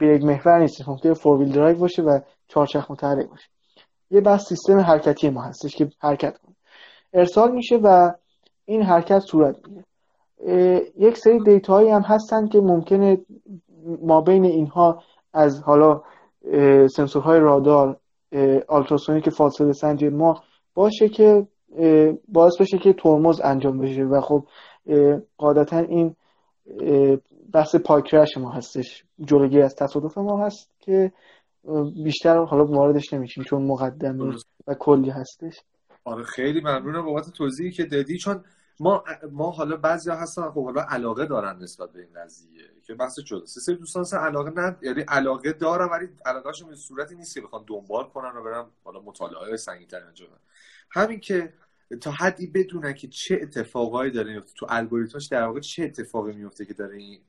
یک 0.00 0.24
محور 0.24 0.58
نیست 0.58 0.88
ممکنه 0.88 1.14
four 1.14 1.38
wheel 1.38 1.52
drive 1.52 1.78
باشه 1.78 2.02
و 2.02 2.20
چهارچرخ 2.48 2.90
متحرک 2.90 3.28
باشه. 3.28 3.48
یه 4.10 4.20
بحث 4.20 4.48
سیستم 4.48 4.80
حرکتی 4.80 5.30
ما 5.30 5.42
هستش 5.42 5.76
که 5.76 5.90
حرکت 6.00 6.38
کنه. 6.38 6.56
ارسال 7.12 7.52
میشه 7.52 7.76
و 7.76 8.12
این 8.64 8.82
حرکت 8.82 9.18
صورت 9.18 9.56
می‌گیره. 9.56 9.84
یک 10.96 11.16
سری 11.16 11.38
دیتاهایی 11.38 11.90
هم 11.90 12.02
هستن 12.02 12.46
که 12.46 12.60
ممکنه 12.60 13.18
ما 14.02 14.20
بین 14.20 14.44
اینها 14.44 15.02
از 15.32 15.62
حالا 15.62 16.02
سنسورهای 16.86 17.40
رادار 17.40 17.96
آلتراسونیک 18.68 19.30
فاصله 19.30 19.72
سنجی 19.72 20.08
ما 20.08 20.42
باشه 20.74 21.08
که 21.08 21.46
باعث 22.28 22.60
بشه 22.60 22.78
که 22.78 22.92
ترمز 22.92 23.40
انجام 23.44 23.78
بشه 23.78 24.02
و 24.02 24.20
خب 24.20 24.44
قاعدتا 25.38 25.78
این 25.78 26.16
بحث 27.52 27.76
پاکرش 27.76 28.38
ما 28.38 28.50
هستش 28.50 29.04
جلوگیری 29.20 29.62
از 29.62 29.74
تصادف 29.74 30.18
ما 30.18 30.46
هست 30.46 30.70
که 30.80 31.12
بیشتر 32.04 32.44
حالا 32.44 32.64
واردش 32.64 33.12
نمیشیم 33.12 33.44
چون 33.44 33.62
مقدمه 33.62 34.34
و 34.66 34.74
کلی 34.74 35.10
هستش. 35.10 35.54
آره 36.04 36.22
خیلی 36.22 36.60
ممنونم 36.60 37.04
بابت 37.04 37.24
توضیحی 37.36 37.70
که 37.70 37.84
دادی 37.84 38.18
چون 38.18 38.44
ما 38.80 39.04
ما 39.32 39.50
حالا 39.50 39.76
بعضی 39.76 40.10
ها 40.10 40.16
هستن 40.16 40.50
خب 40.50 40.64
حالا 40.64 40.82
علاقه 40.82 41.26
دارن 41.26 41.62
نسبت 41.62 41.92
به 41.92 42.00
این 42.00 42.12
قضیه. 42.16 42.70
که 42.86 42.94
بحث 42.94 43.20
شده 43.20 43.46
سه 43.46 43.74
دوستان 43.74 44.04
سه 44.04 44.16
علاقه 44.16 44.50
نه 44.50 44.76
یعنی 44.82 45.00
علاقه 45.00 45.52
دارن 45.52 45.88
ولی 45.88 46.08
علاقهشون 46.26 46.68
به 46.68 46.76
صورتی 46.76 47.14
نیست 47.14 47.34
که 47.34 47.40
بخوان 47.40 47.64
دنبال 47.66 48.04
کنن 48.04 48.36
و 48.36 48.42
برن 48.42 48.66
حالا 48.84 49.00
مطالعه 49.00 49.56
سنگین‌تر 49.56 50.06
انجام 50.06 50.28
همین 50.90 51.20
که 51.20 51.52
تا 52.00 52.10
حدی 52.10 52.46
بدونن 52.46 52.92
که 52.92 53.08
چه 53.08 53.38
اتفاقایی 53.42 54.10
داره 54.10 54.32
میفته 54.32 54.52
تو 54.54 54.66
الگوریتمش 54.68 55.26
در 55.26 55.42
واقع 55.42 55.60
چه 55.60 55.84
اتفاقی 55.84 56.32
میفته 56.32 56.64
که 56.64 56.74
داره 56.74 56.96
این 56.96 57.20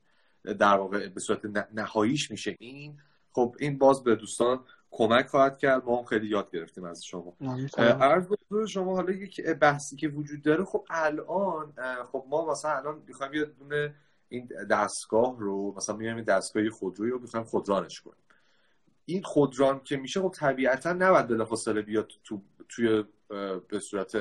در 0.44 0.76
واقع 0.76 1.08
به 1.08 1.20
صورت 1.20 1.40
نهاییش 1.74 2.30
میشه. 2.30 2.56
این 2.58 2.98
خب 3.32 3.56
این 3.58 3.78
باز 3.78 4.04
به 4.04 4.14
دوستان 4.14 4.64
کمک 4.96 5.26
خواهد 5.26 5.58
کرد. 5.58 5.84
ما 5.84 5.98
هم 5.98 6.04
خیلی 6.04 6.26
یاد 6.26 6.50
گرفتیم 6.50 6.84
از 6.84 7.04
شما. 7.04 7.36
عرض 7.78 8.26
شما 8.68 8.94
حالا 8.94 9.12
یک 9.12 9.40
بحثی 9.40 9.96
که 9.96 10.08
وجود 10.08 10.42
داره 10.42 10.64
خب 10.64 10.86
الان 10.90 11.72
خب 12.12 12.24
ما 12.30 12.50
مثلا 12.50 12.70
الان 12.70 13.02
می‌خوایم 13.06 13.34
یه 13.34 13.44
دونه 13.44 13.94
این 14.28 14.48
دستگاه 14.70 15.36
رو 15.38 15.74
مثلا 15.76 15.96
میایم 15.96 16.20
دستگاه 16.20 16.70
خودرویی 16.70 17.10
رو 17.10 17.18
می‌خوایم 17.18 17.46
خودرانش 17.46 18.00
کنیم. 18.00 18.16
این 19.04 19.22
خودران 19.22 19.80
که 19.84 19.96
میشه 19.96 20.20
خب 20.20 20.32
طبیعتا 20.34 20.92
نباید 20.92 21.28
بلافاصله 21.28 21.82
بیاد 21.82 22.12
تو 22.24 22.40
توی 22.68 23.04
به 23.68 23.78
صورت 23.78 24.16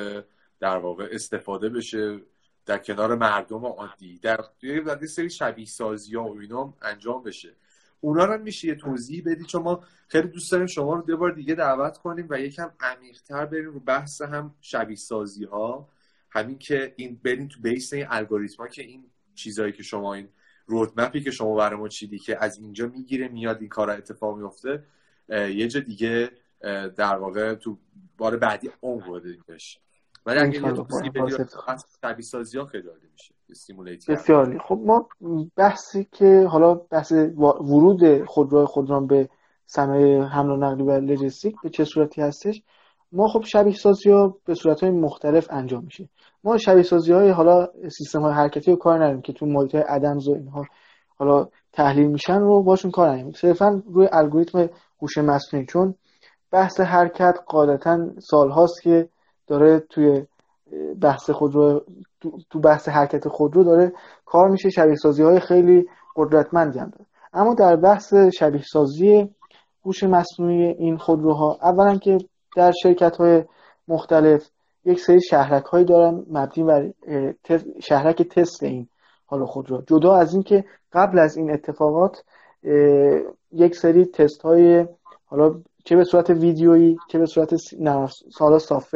در 0.59 0.77
واقع 0.77 1.07
استفاده 1.11 1.69
بشه 1.69 2.19
در 2.65 2.77
کنار 2.77 3.15
مردم 3.15 3.65
عادی 3.65 4.19
در 4.19 4.39
یه 4.61 5.07
سری 5.07 5.29
شبیه 5.29 5.65
سازی 5.65 6.15
ها 6.15 6.23
و 6.23 6.39
اینا 6.39 6.73
انجام 6.81 7.23
بشه. 7.23 7.55
اونا 8.05 8.25
رو 8.25 8.41
میشه 8.41 8.67
یه 8.67 8.75
توضیح 8.75 9.23
بدی؟ 9.25 9.43
چون 9.43 9.61
ما 9.61 9.83
خیلی 10.07 10.27
دوست 10.27 10.51
داریم 10.51 10.67
شما 10.67 10.95
رو 10.95 11.01
دو 11.01 11.17
بار 11.17 11.31
دیگه 11.31 11.55
دعوت 11.55 11.97
کنیم 11.97 12.27
و 12.29 12.39
یکم 12.39 12.71
عمیق‌تر 12.79 13.45
بریم 13.45 13.65
رو 13.65 13.79
بحث 13.79 14.21
هم 14.21 14.55
شبیه 14.61 14.95
سازی 14.95 15.45
ها 15.45 15.89
همین 16.29 16.57
که 16.57 16.93
این 16.95 17.19
بریم 17.23 17.47
تو 17.47 17.61
بیس 17.61 17.93
این 17.93 18.05
الگوریتما 18.09 18.67
که 18.67 18.81
این 18.81 19.05
چیزایی 19.35 19.71
که 19.71 19.83
شما 19.83 20.13
این 20.13 20.27
رودمپی 20.65 21.21
که 21.21 21.31
شما 21.31 21.55
برای 21.55 21.79
ما 21.79 21.87
چیدی 21.87 22.19
که 22.19 22.43
از 22.43 22.57
اینجا 22.57 22.87
می‌گیره 22.87 23.27
میاد 23.27 23.59
این 23.59 23.69
کار 23.69 23.89
اتفاق 23.89 24.37
میفته 24.37 24.83
یه 25.29 25.67
جا 25.67 25.79
دیگه 25.79 26.31
در 26.97 27.15
واقع 27.15 27.55
تو 27.55 27.77
بار 28.17 28.37
بعدی 28.37 28.69
عمق 28.81 29.15
بده 29.15 29.37
بشه 29.47 29.79
ولی 30.25 30.39
اگه 30.39 30.55
یه 30.55 30.71
توضیح 30.71 31.11
بدی 32.03 32.21
سازی 32.21 32.57
ها 32.57 32.65
خیلی 32.65 32.89
میشه. 33.11 33.35
بسیاری 34.09 34.59
خب 34.59 34.81
ما 34.85 35.07
بحثی 35.55 36.07
که 36.11 36.47
حالا 36.51 36.73
بحث 36.73 37.11
ورود 37.11 38.25
خودروی 38.25 38.65
خودران 38.65 39.07
به 39.07 39.29
صنایع 39.65 40.23
حمل 40.23 40.49
و 40.49 40.55
نقلی 40.55 40.83
و 40.83 40.91
لوجستیک 40.91 41.55
به 41.63 41.69
چه 41.69 41.85
صورتی 41.85 42.21
هستش؟ 42.21 42.61
ما 43.11 43.27
خب 43.27 43.43
شبیه 43.43 43.73
سازی 43.73 44.09
ها 44.09 44.37
به 44.45 44.53
صورت 44.53 44.83
های 44.83 44.91
مختلف 44.91 45.47
انجام 45.49 45.83
میشه. 45.83 46.09
ما 46.43 46.57
شبیه 46.57 46.83
سازی 46.83 47.13
های 47.13 47.29
حالا 47.29 47.67
سیستم 47.97 48.21
های 48.21 48.33
حرکتی 48.33 48.71
رو 48.71 48.77
کار 48.77 48.95
نداریم 48.95 49.21
که 49.21 49.33
تو 49.33 49.45
محیط 49.45 49.75
های 49.75 49.83
ادمز 49.87 50.27
و 50.27 50.33
اینها 50.33 50.65
حالا 51.17 51.47
تحلیل 51.73 52.07
میشن 52.07 52.39
رو 52.39 52.63
باشون 52.63 52.91
کار 52.91 53.09
نمیم 53.09 53.31
صرفا 53.31 53.83
روی 53.93 54.07
الگوریتم 54.11 54.69
هوش 55.01 55.17
مصنوعی. 55.17 55.65
چون 55.65 55.95
بحث 56.51 56.79
حرکت 56.79 57.39
قاعدتا 57.47 58.09
سالهاست 58.19 58.81
که 58.81 59.09
داره 59.47 59.79
توی 59.79 60.25
بحث 61.01 61.29
خودرو 61.29 61.85
تو 62.49 62.59
بحث 62.59 62.89
حرکت 62.89 63.27
خودرو 63.27 63.63
داره 63.63 63.93
کار 64.25 64.49
میشه 64.49 64.69
شبیه 64.69 64.95
سازی 64.95 65.23
های 65.23 65.39
خیلی 65.39 65.89
قدرتمندی 66.15 66.79
هم 66.79 66.89
داره. 66.89 67.05
اما 67.33 67.53
در 67.53 67.75
بحث 67.75 68.13
شبیه 68.13 68.61
سازی 68.61 69.29
هوش 69.85 70.03
مصنوعی 70.03 70.63
این 70.63 70.97
خودروها 70.97 71.57
اولا 71.61 71.97
که 71.97 72.17
در 72.55 72.71
شرکت 72.83 73.17
های 73.17 73.43
مختلف 73.87 74.49
یک 74.85 74.99
سری 74.99 75.21
شهرک 75.21 75.65
هایی 75.65 75.85
دارن 75.85 76.25
مبنی 76.29 76.63
بر 76.63 76.91
شهرک 77.79 78.21
تست 78.21 78.63
این 78.63 78.87
حالا 79.25 79.45
خودرو. 79.45 79.81
جدا 79.87 80.15
از 80.15 80.33
اینکه 80.33 80.65
قبل 80.93 81.19
از 81.19 81.37
این 81.37 81.51
اتفاقات 81.51 82.23
یک 83.51 83.75
سری 83.75 84.05
تست 84.05 84.41
های 84.41 84.87
حالا 85.25 85.61
چه 85.85 85.95
به 85.95 86.03
صورت 86.03 86.29
ویدیویی 86.29 86.97
چه 87.09 87.19
به 87.19 87.25
صورت 87.25 87.55
حالا 88.39 88.59
soft 88.59 88.95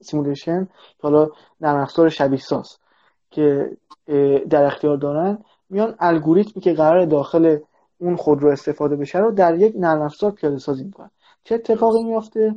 simulation 0.00 0.68
حالا 1.02 1.28
نرم 1.60 1.80
افزار 1.80 2.08
شبیه 2.08 2.38
ساز 2.38 2.78
که 3.30 3.76
در 4.50 4.64
اختیار 4.64 4.96
دارن. 4.96 5.38
میان 5.70 5.96
الگوریتمی 6.00 6.62
که 6.62 6.72
قرار 6.72 7.04
داخل 7.04 7.58
اون 7.98 8.16
خودرو 8.16 8.50
استفاده 8.50 8.96
بشه 8.96 9.18
رو 9.18 9.32
در 9.32 9.58
یک 9.58 9.74
نرم 9.76 10.02
افزار 10.02 10.30
پیاده 10.30 10.58
سازی 10.58 10.84
می‌کنن. 10.84 11.10
چه 11.44 11.54
اتفاقی 11.54 12.04
میافته؟ 12.04 12.54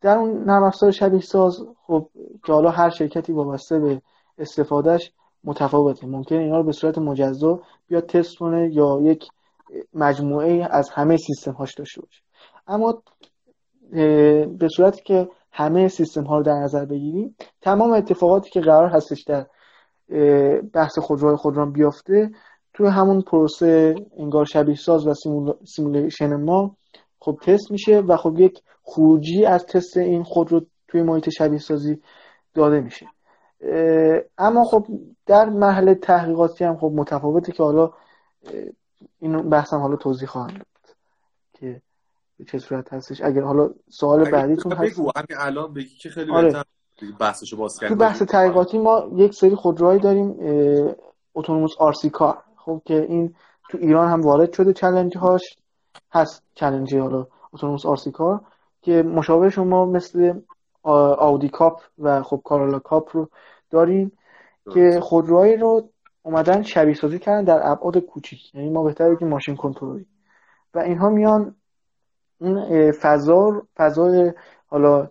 در 0.00 0.18
اون 0.18 0.44
نرم 0.44 0.62
افزار 0.62 0.90
شبیه 0.90 1.20
ساز 1.20 1.66
خب 1.86 2.08
که 2.46 2.52
حالا 2.52 2.70
هر 2.70 2.90
شرکتی 2.90 3.32
وابسته 3.32 3.78
به 3.78 4.02
استفادهش 4.38 5.12
متفاوته. 5.44 6.06
ممکنه 6.06 6.38
اینا 6.38 6.56
رو 6.56 6.64
به 6.64 6.72
صورت 6.72 6.98
مجزا 6.98 7.60
بیاد 7.88 8.06
تست 8.06 8.36
کنه 8.36 8.74
یا 8.74 8.98
یک 9.02 9.28
مجموعه 9.94 10.68
از 10.70 10.90
همه 10.90 11.16
سیستم 11.16 11.52
هاش 11.52 11.74
داشته 11.74 12.00
باشه. 12.00 12.22
اما 12.66 13.02
به 14.58 14.68
صورتی 14.76 15.02
که 15.02 15.28
همه 15.52 15.88
سیستم 15.88 16.24
ها 16.24 16.38
رو 16.38 16.42
در 16.42 16.54
نظر 16.54 16.84
بگیریم 16.84 17.36
تمام 17.60 17.92
اتفاقاتی 17.92 18.50
که 18.50 18.60
قرار 18.60 18.88
هستش 18.88 19.22
در 19.22 19.46
بحث 20.72 20.98
خودروهای 20.98 21.36
خودران 21.36 21.72
بیافته 21.72 22.30
توی 22.74 22.86
همون 22.86 23.20
پروسه 23.20 23.94
انگار 24.18 24.44
شبیه 24.44 24.74
ساز 24.74 25.06
و 25.06 25.14
simulation 25.64 26.36
ما 26.36 26.76
خب 27.18 27.38
تست 27.42 27.70
میشه 27.70 28.00
و 28.00 28.16
خب 28.16 28.38
یک 28.38 28.62
خروجی 28.82 29.44
از 29.44 29.66
تست 29.66 29.96
این 29.96 30.22
خودرو 30.22 30.60
توی 30.88 31.02
محیط 31.02 31.28
شبیه 31.38 31.58
سازی 31.58 32.02
داده 32.54 32.80
میشه. 32.80 33.06
اما 34.38 34.64
خب 34.64 34.86
در 35.26 35.44
مرحله 35.48 35.94
تحقیقاتی 35.94 36.64
هم 36.64 36.76
خب 36.76 36.92
متفاوته 36.94 37.52
که 37.52 37.62
حالا 37.62 37.90
این 39.18 39.48
بحثم 39.50 39.78
حالا 39.78 39.96
توضیح 39.96 40.28
خواهم 40.28 40.54
داد 40.54 40.96
که 41.52 41.82
چه 42.44 42.58
صورت 42.58 42.92
هستش؟ 42.92 43.20
اگر 43.22 43.42
حالا 43.42 43.70
سوال 43.88 44.30
بعدیتون 44.30 44.72
هست. 44.72 45.00
بگو. 45.00 45.10
همین 45.16 45.38
الان 45.38 45.72
بگی 45.72 45.96
که 45.96 46.08
خیلی 46.08 46.32
آره. 46.32 46.64
بحثشو 47.20 47.56
باز 47.56 47.78
تو 47.78 47.94
بحث 47.94 48.22
تحقیقاتی 48.22 48.78
ما 48.78 49.10
یک 49.14 49.34
سری 49.34 49.54
خودروهایی 49.54 50.00
داریم 50.00 50.36
اتونوموس 51.34 51.76
آرسی 51.78 52.10
کار 52.10 52.38
خب 52.56 52.82
که 52.84 53.06
این 53.08 53.34
تو 53.70 53.78
ایران 53.78 54.08
هم 54.08 54.20
وارد 54.20 54.52
شده 54.52 54.72
چلنج 54.72 55.16
هاش 55.16 55.42
هست 56.12 56.42
چلنجی 56.54 56.98
حالا 56.98 57.26
اتونوموس 57.52 57.86
آرسی 57.86 58.10
کار 58.10 58.40
که 58.82 59.02
مشابه 59.02 59.50
شما 59.50 59.86
مثل 59.86 60.40
آودی 60.82 61.48
کاپ 61.48 61.80
و 61.98 62.22
خب 62.22 62.40
کارالا 62.44 62.78
کاپ 62.78 63.16
رو 63.16 63.28
داریم 63.70 64.12
که 64.74 65.00
خودروهایی 65.02 65.56
رو 65.56 65.88
اومدن 66.22 66.62
شبیه 66.62 66.94
سازی 66.94 67.18
کردن 67.18 67.44
در 67.44 67.60
ابعاد 67.70 67.98
کوچیک. 67.98 68.54
یعنی 68.54 68.70
ما 68.70 68.82
بهتر 68.82 69.14
بگیم 69.14 69.28
ماشین 69.28 69.56
کنترلی. 69.56 70.06
و 70.74 70.78
اینها 70.78 71.10
میان 71.10 71.54
اون 72.42 72.92
فضا 72.92 73.62
فضای 73.76 74.32
حالا 74.66 75.08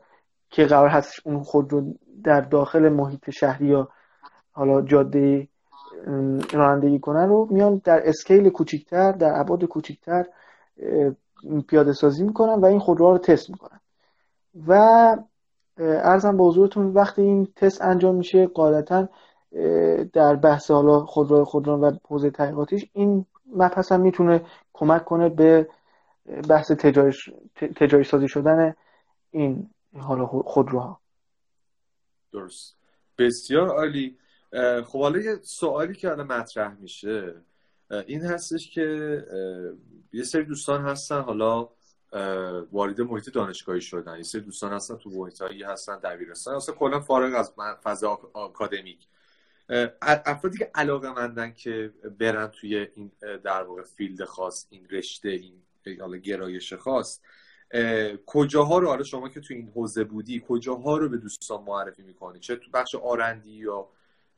که 0.50 0.66
قرار 0.66 0.88
هست 0.88 1.14
اون 1.26 1.44
خود 1.44 1.74
رو 1.74 1.84
در 2.24 2.42
داخل 2.42 2.90
محیط 2.90 3.30
شهری 3.30 3.68
یا 3.68 3.90
حالا 4.52 4.82
جاده 4.82 5.48
رانندگی 6.54 7.00
کنن 7.00 7.30
رو 7.30 7.48
میان 7.50 7.82
در 7.84 8.10
اسکیل 8.10 8.50
کوچیکتر 8.50 9.12
در 9.12 9.40
ابعاد 9.40 9.66
کوچیکتر 9.66 10.26
پیاده 11.68 11.94
سازی 11.94 12.24
می‌کنن 12.24 12.54
و 12.54 12.66
این 12.66 12.80
خودروها 12.80 13.12
رو 13.12 13.18
تست 13.18 13.50
می‌کنن. 13.50 13.80
و 14.68 14.74
ارزم 15.78 16.38
به 16.38 16.44
حضورتون 16.44 16.88
وقتی 16.88 17.22
این 17.22 17.48
تست 17.56 17.82
انجام 17.82 18.16
میشه 18.16 18.48
قاعدتا 18.48 19.08
در 20.14 20.36
بحث 20.36 20.72
حالا 20.72 21.00
خودرو 21.00 21.46
خودران 21.46 21.80
و 21.80 21.92
حوزه 22.08 22.30
تحقیقاتیش 22.30 22.86
این 22.94 23.26
مبحث 23.56 23.92
هم 23.92 24.02
می‌تونه 24.02 24.42
کمک 24.74 25.06
کنه 25.06 25.30
به 25.30 25.68
بحث 26.26 26.72
تجاری, 26.72 28.04
سازی 28.04 28.28
شدن 28.28 28.76
این 29.32 29.70
حالا 30.00 30.26
خودروها. 30.26 31.02
درست. 32.32 32.78
بسیار 33.18 33.68
عالی. 33.68 34.18
خب 34.86 35.00
حالا 35.00 35.20
یه 35.20 35.36
سوالی 35.42 35.96
که 35.96 36.12
الان 36.12 36.28
مطرح 36.28 36.74
میشه 36.74 37.36
این 38.06 38.22
هستش 38.22 38.70
که 38.70 38.84
یه 40.14 40.24
سری 40.24 40.44
دوستان 40.44 40.82
هستن 40.82 41.22
حالا 41.22 41.70
وارد 42.72 43.02
محیط 43.02 43.30
دانشگاهی 43.30 43.82
شدن. 43.82 44.18
یه 44.18 44.24
سری 44.24 44.42
دوستان 44.42 44.74
هستن 44.74 44.96
تو 44.96 45.10
محیط 45.10 45.42
هستن 45.42 46.00
دبیرستان. 46.00 46.56
اصلا 46.56 46.76
کلا 46.76 47.00
فارغ 47.00 47.36
از 47.36 47.54
فضا 47.84 48.32
آکادمیک. 48.34 49.08
افرادی 50.02 50.58
که 50.58 50.72
علاقه 50.76 51.14
مندن 51.14 51.54
که 51.54 51.94
برن 52.20 52.48
توی 52.48 52.88
این 52.96 53.12
در 53.22 53.64
واقع 53.64 53.82
فیلد 53.82 54.24
خاص 54.24 54.68
این 54.70 54.88
رشته 54.90 55.30
این 55.30 55.62
حالا 56.00 56.18
گرایش 56.18 56.74
خاص. 56.74 57.20
کجاها 58.26 58.78
رو 58.78 58.88
حالا 58.88 59.04
شما 59.04 59.30
که 59.30 59.40
تو 59.40 59.54
این 59.54 59.72
حوزه 59.76 60.04
بودی 60.04 60.44
کجاها 60.48 60.98
رو 60.98 61.10
به 61.10 61.18
دوستان 61.18 61.64
معرفی 61.64 62.04
می‌کنی؟ 62.04 62.40
چه 62.40 62.56
تو 62.56 62.72
بخش 62.74 62.96
آرندی 62.96 63.52
یا 63.52 63.88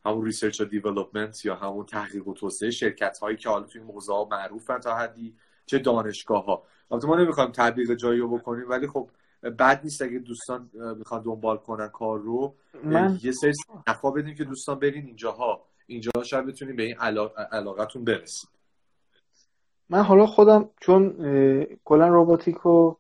همون 0.06 0.25
research 0.26 0.62
و 0.62 0.65
development 0.65 1.46
یا 1.45 1.56
همون 1.56 1.86
تحقیق 1.86 2.27
و 2.27 2.34
توسعه 2.34 2.71
شرکت 2.71 3.17
هایی 3.17 3.38
که 3.38 3.49
حالا 3.49 3.65
توی 3.65 3.82
این 3.82 3.91
حوزه 3.91 4.13
معروفن 4.32 4.79
تا 4.79 4.95
حدی؟ 4.95 5.36
چه 5.65 5.79
دانشگاه 5.79 6.45
ها 6.45 6.63
ما 6.91 7.15
نمی‌خوایم 7.15 7.51
تبلیغ 7.51 7.93
جایی 7.93 8.19
رو 8.19 8.38
بکنیم 8.38 8.69
ولی 8.69 8.88
خب 8.88 9.10
بد 9.60 9.84
نیست 9.84 10.01
اگه 10.01 10.19
دوستان 10.19 10.69
می‌خوان 10.97 11.21
دنبال 11.21 11.58
کنن 11.58 11.88
کار 11.88 12.19
رو. 12.19 12.56
من... 12.84 13.19
یه 13.23 13.32
سری 13.32 13.53
نخ 13.88 14.06
ها 14.06 14.12
بدیم 14.12 14.36
که 14.36 14.43
دوستان 14.43 14.79
برین 14.79 15.06
اینجاها. 15.06 15.65
اینجا 15.88 16.12
شاید 16.25 16.45
بتونیم 16.45 16.75
به 16.75 16.84
این 16.84 16.95
علاقتون 17.51 18.03
برسید 18.03 18.49
من 19.89 20.02
حالا 20.02 20.26
خودم 20.26 20.69
چون 20.80 21.15
کلا 21.86 22.08
روباتیک 22.08 22.56
رو 22.56 22.98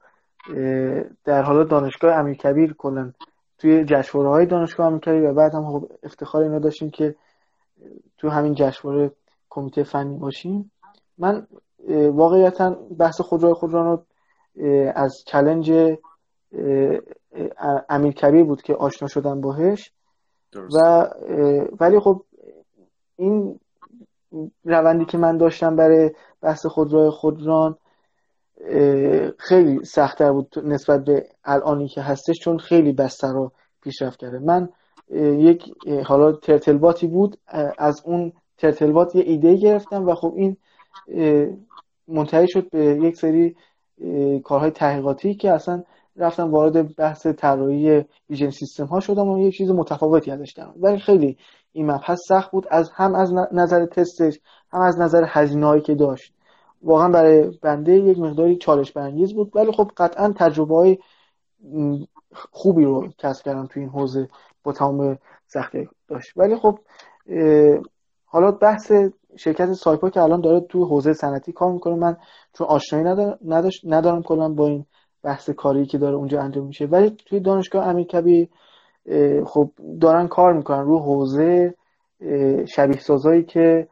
در 1.25 1.43
حالا 1.43 1.63
دانشگاه 1.63 2.15
امیرکبیر 2.15 2.73
کلا 2.73 3.11
توی 3.57 3.85
جشنواره 3.85 4.29
های 4.29 4.45
دانشگاه 4.45 4.87
امیرکبیر 4.87 5.29
و 5.29 5.33
بعد 5.33 5.55
هم 5.55 5.71
خب 5.71 5.91
افتخار 6.03 6.43
اینو 6.43 6.59
داشتیم 6.59 6.89
که 6.89 7.15
تو 8.17 8.29
همین 8.29 8.53
جشنواره 8.53 9.11
کمیته 9.49 9.83
فنی 9.83 10.17
باشیم. 10.17 10.71
من 11.17 11.47
واقعیتا 12.13 12.69
بحث 12.99 13.21
خودروی 13.21 13.53
خودران 13.53 13.85
رو 13.85 14.03
از 14.95 15.23
چلنج 15.27 15.71
امیر 17.89 18.13
کبیر 18.13 18.43
بود 18.43 18.61
که 18.61 18.73
آشنا 18.73 19.07
شدم 19.07 19.41
باهش. 19.41 19.91
و 20.55 21.07
ولی 21.79 21.99
خب 21.99 22.23
این 23.15 23.59
روندی 24.65 25.05
که 25.05 25.17
من 25.17 25.37
داشتم 25.37 25.75
برای 25.75 26.11
بحث 26.41 26.65
خودروی 26.65 27.09
خودران 27.09 27.77
خیلی 29.37 29.85
سختتر 29.85 30.31
بود 30.31 30.53
نسبت 30.63 31.03
به 31.03 31.25
الانی 31.43 31.87
که 31.87 32.01
هستش 32.01 32.39
چون 32.39 32.57
خیلی 32.57 32.91
بستر 32.91 33.33
رو 33.33 33.51
پیشرفت 33.81 34.19
کرده. 34.19 34.39
من 34.39 34.69
یک 35.19 35.63
حالا 36.05 36.31
ترتلباتی 36.31 37.07
بود 37.07 37.37
از 37.77 38.01
اون 38.05 38.33
ترتلبات 38.57 39.15
یه 39.15 39.23
ایده 39.23 39.55
گرفتم 39.55 40.07
و 40.07 40.15
خب 40.15 40.33
این 40.35 40.57
منتهی 42.07 42.47
شد 42.47 42.69
به 42.69 42.85
یک 42.85 43.15
سری 43.15 43.55
کارهای 44.43 44.71
تحقیقاتی 44.71 45.35
که 45.35 45.51
اصلا 45.51 45.83
رفتم 46.15 46.51
وارد 46.51 46.95
بحث 46.95 47.27
طراحی 47.27 48.05
ویژن 48.29 48.49
سیستم 48.49 48.85
ها 48.85 48.99
شدم 48.99 49.27
و 49.27 49.39
یه 49.39 49.51
چیز 49.51 49.71
متفاوتی 49.71 50.31
ازش 50.31 50.53
کردم. 50.53 50.73
ولی 50.77 50.99
خیلی 50.99 51.37
این 51.73 51.91
مبحث 51.91 52.19
سخت 52.27 52.51
بود 52.51 52.67
از 52.71 52.91
هم 52.93 53.15
از 53.15 53.33
نظر 53.51 53.85
تستش 53.85 54.39
هم 54.71 54.81
از 54.81 54.99
نظر 54.99 55.25
هزینه 55.27 55.81
که 55.81 55.95
داشت. 55.95 56.33
واقعا 56.81 57.09
برای 57.09 57.51
بنده 57.61 57.93
یک 57.93 58.19
مقداری 58.19 58.57
چالش 58.57 58.91
برانگیز 58.91 59.33
بود 59.33 59.51
ولی 59.55 59.71
خب 59.71 59.91
قطعا 59.97 60.33
تجربه 60.37 60.75
های 60.75 60.97
خوبی 62.51 62.83
رو 62.83 63.07
کسب 63.17 63.45
کردم 63.45 63.65
تو 63.65 63.79
این 63.79 63.89
حوزه 63.89 64.27
با 64.63 64.71
تمام 64.71 65.17
سختی 65.47 65.89
داشت. 66.07 66.37
ولی 66.37 66.55
خب 66.55 66.79
حالا 68.25 68.51
بحث 68.51 68.91
شرکت 69.35 69.73
سایپا 69.73 70.09
که 70.09 70.21
الان 70.21 70.41
داره 70.41 70.59
تو 70.59 70.85
حوزه 70.85 71.13
صنعتی 71.13 71.51
کار 71.51 71.71
می‌کنه 71.71 71.95
من 71.95 72.17
چون 72.53 72.67
آشنایی 72.67 73.05
ندارم 73.83 74.23
کلا 74.23 74.49
با 74.49 74.67
این 74.67 74.85
بحث 75.23 75.49
کاری 75.49 75.85
که 75.85 75.97
داره 75.97 76.15
اونجا 76.15 76.41
انجام 76.41 76.65
میشه. 76.65 76.85
ولی 76.85 77.09
توی 77.09 77.39
دانشگاه 77.39 77.87
امیرکبی 77.87 78.49
خب 79.45 79.71
دارن 80.01 80.27
کار 80.27 80.53
می‌کنن 80.53 80.83
رو 80.85 80.99
حوزه 80.99 81.75
شبیه 82.65 82.99
سازایی 82.99 83.43
که 83.43 83.87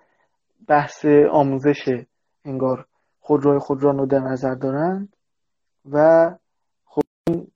بحث 0.68 1.06
آموزش 1.32 2.06
انگار 2.46 2.86
خودروی 3.20 3.60
خودران 3.60 3.98
رو 3.98 4.06
در 4.06 4.20
نظر 4.20 4.56
دارند 4.56 5.16
و 5.92 6.30
خب 6.86 7.02
این 7.28 7.48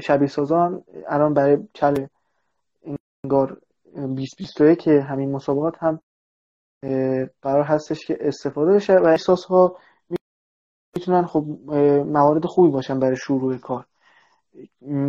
شبیه 0.00 0.28
سازان 0.28 0.84
الان 1.08 1.34
برای 1.34 1.58
چل 1.74 2.06
انگار 3.24 3.60
2021 3.94 4.78
که 4.78 5.00
همین 5.00 5.32
مسابقات 5.32 5.74
هم 5.78 6.00
قرار 7.42 7.64
هستش 7.64 8.06
که 8.06 8.18
استفاده 8.20 8.72
بشه 8.72 8.94
و 8.94 9.06
احساس 9.06 9.44
ها 9.44 9.76
می‌تونن 10.96 11.26
خب 11.26 11.44
موارد 12.06 12.44
خوبی 12.44 12.70
باشن 12.70 12.98
برای 12.98 13.16
شروع 13.16 13.56
کار. 13.56 13.86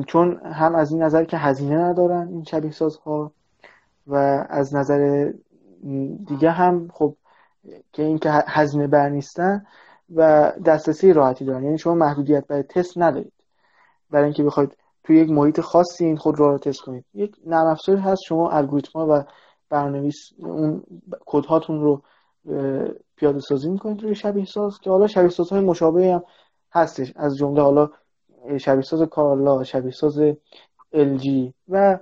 چون 0.08 0.40
هم 0.46 0.76
از 0.76 0.92
این 0.92 1.04
نظر 1.04 1.24
که 1.24 1.38
هزینه 1.38 1.78
ندارن 1.78 2.28
این 2.28 2.44
شبیه 2.44 2.72
سازها 2.72 3.32
و 4.08 4.46
از 4.50 4.76
نظر 4.76 5.32
دیگه 6.28 6.52
هم 6.52 6.88
خب 6.94 7.16
که 7.94 8.04
اینکه 8.04 8.30
هزینه 8.32 8.88
بر 8.88 9.10
نیستن 9.10 9.66
و 10.16 10.52
دسترسی 10.66 11.14
راحتی 11.14 11.46
دارن. 11.46 11.64
یعنی 11.64 11.78
شما 11.78 11.94
محدودیت 11.94 12.48
برای 12.48 12.64
تست 12.64 12.98
ندارید. 12.98 13.34
برای 14.12 14.26
اینکه 14.26 14.44
بخواید 14.44 14.78
توی 15.04 15.18
یک 15.18 15.30
محیط 15.30 15.60
خاصی 15.60 16.06
این 16.06 16.18
خود 16.18 16.40
رو 16.40 16.58
تست 16.58 16.82
کنید. 16.82 17.06
یک 17.14 17.36
نرم 17.46 17.68
افزاری 17.68 18.02
هست 18.02 18.22
شما 18.28 18.52
الگوریتم 18.52 19.00
و 19.00 19.24
برنامه‌نویس 19.70 20.30
اون 20.38 20.84
کد 21.26 21.46
هاتون 21.46 21.82
رو 21.82 22.02
پیاده 23.16 23.40
سازی 23.40 23.70
می‌کنید 23.70 24.04
روی 24.04 24.16
شبیه 24.16 24.46
ساز 24.46 24.80
که 24.80 24.90
حالا 24.90 25.08
شبیه 25.08 25.30
سازهای 25.30 25.62
مشابه 25.62 26.14
هم 26.14 26.24
هستش. 26.72 27.14
از 27.16 27.38
جمله 27.38 27.62
حالا 27.62 27.90
شبیه 28.58 28.82
ساز 28.82 29.02
کارلا 29.02 29.64
شبیه 29.64 29.92
ساز 29.92 30.22
LG 30.94 31.28
و 31.70 32.00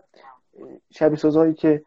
شبیه 0.92 1.18
سازهایی 1.18 1.54
که 1.54 1.84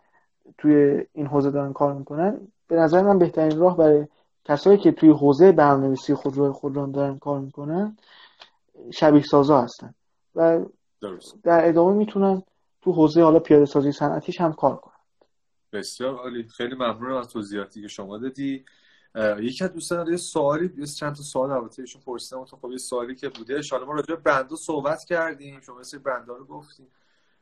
توی 0.58 1.06
این 1.12 1.26
حوزه 1.26 1.50
دارن 1.50 1.72
کار 1.72 1.94
می‌کنن 1.94 2.40
به 2.68 2.76
نظر 2.76 3.02
من 3.02 3.18
بهترین 3.18 3.58
راه 3.58 3.76
برای 3.76 4.06
کسایی 4.44 4.78
که 4.78 4.92
توی 4.92 5.10
حوزه 5.10 5.52
برنامه‌نویسی 5.52 6.14
خودروی 6.14 6.52
خودران 6.52 6.90
دارن 6.90 7.18
کار 7.18 7.40
می‌کنن 7.40 7.96
شبیه 8.92 9.22
سازا 9.22 9.60
هستن. 9.60 9.94
و 10.34 10.64
در 11.42 11.68
ادامه 11.68 11.94
می‌تونن 11.94 12.42
تو 12.82 12.92
حوزه 12.92 13.22
حالا 13.22 13.38
پیاده 13.38 13.64
سازی 13.64 13.92
صنعتیش 13.92 14.40
هم 14.40 14.52
کار 14.52 14.76
کنن. 14.76 14.94
بسیار 15.72 16.14
عالی. 16.14 16.42
خیلی 16.42 16.74
ممنونم 16.74 17.16
از 17.16 17.28
توضیحاتی 17.28 17.82
که 17.82 17.88
شما 17.88 18.18
دادی. 18.18 18.64
یکی 19.38 19.64
از 19.64 19.72
دوستان 19.72 20.08
یه 20.08 20.16
سوالی 20.16 20.70
یه 20.76 20.86
چند 20.86 21.14
تا 21.14 21.22
سوال 21.22 21.50
البته 21.50 21.82
ایشون 21.82 22.02
پرسیدم. 22.02 22.44
تو 22.44 22.56
خب 22.56 22.70
یه 22.70 22.78
سوالی 22.78 23.14
که 23.14 23.28
بوده. 23.28 23.60
حالا 23.70 23.86
ما 23.86 23.92
راجع 23.92 24.14
به 24.14 24.20
برندها 24.20 24.56
صحبت 24.56 25.04
کردیم. 25.04 25.60
شما 25.60 25.78
مثل 25.78 25.98
برندها 25.98 26.36
رو 26.36 26.44
گفتیم 26.44 26.86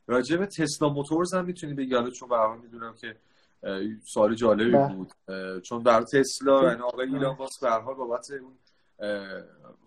راجع 0.07 0.37
به 0.37 0.47
تسلا 0.47 0.89
موتورز 0.89 1.35
هم 1.35 1.45
می‌تونی 1.45 1.75
بگی. 1.75 1.95
حالا 1.95 2.11
چون 2.11 2.29
به 2.29 2.55
می‌دونم 2.63 2.95
که 2.95 3.17
سوال 4.05 4.35
جالبی 4.35 4.71
بله. 4.71 4.95
بود. 4.95 5.13
چون 5.61 5.83
در 5.83 6.03
تسلا 6.03 6.63
یعنی 6.63 6.81
آقای 6.81 7.09
ایلان 7.09 7.37
ماسک 7.39 7.61
به 7.61 7.71
حال 7.71 7.95
بابت 7.95 8.31
اون 8.31 8.59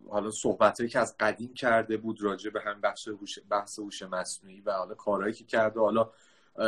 حالا 0.10 0.32
صحبتایی 0.32 0.90
که 0.90 1.00
از 1.00 1.16
قدیم 1.20 1.54
کرده 1.54 1.98
بود 1.98 2.22
راجع 2.22 2.50
به 2.50 2.62
هم 2.62 2.82
بخش 2.82 3.10
بحث 3.50 3.80
هوش 3.80 4.04
مصنوعی 4.04 4.62
و 4.62 4.72
حالا 4.72 4.96
کارهایی 4.96 5.34
که 5.34 5.44
کرده. 5.44 5.80
حالا 5.80 6.10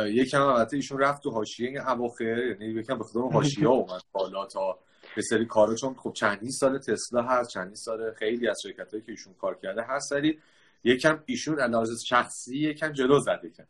یکم 0.06 0.42
البته 0.42 0.76
ایشون 0.76 0.98
رفت 0.98 1.22
تو 1.22 1.30
حاشیه 1.30 1.68
این 1.68 1.80
اواخر. 1.80 2.38
یعنی 2.38 2.64
یکم 2.64 2.98
به 2.98 3.04
خودمون 3.04 3.32
حاشیه 3.32 3.68
اومد 3.78 4.02
بالا 4.12 4.46
تا 4.46 4.78
به 5.18 5.22
سری 5.22 5.46
کارا 5.46 5.74
چون 5.74 5.94
خب 5.94 6.12
چندین 6.12 6.50
سال 6.50 6.78
تسلا 6.78 7.22
هست 7.22 7.50
چندین 7.50 7.74
سال 7.74 8.12
خیلی 8.12 8.48
از 8.48 8.60
شرکتایی 8.62 9.02
که 9.02 9.12
ایشون 9.12 9.34
کار 9.34 9.54
کرده 9.54 9.82
هست 9.82 10.12
ولی 10.12 10.38
یکم 10.84 11.22
ایشون 11.26 11.60
علاوه 11.60 11.86
شخصی 12.06 12.58
یکم 12.58 12.92
جلو 12.92 13.20
زده 13.20 13.50
که 13.50 13.66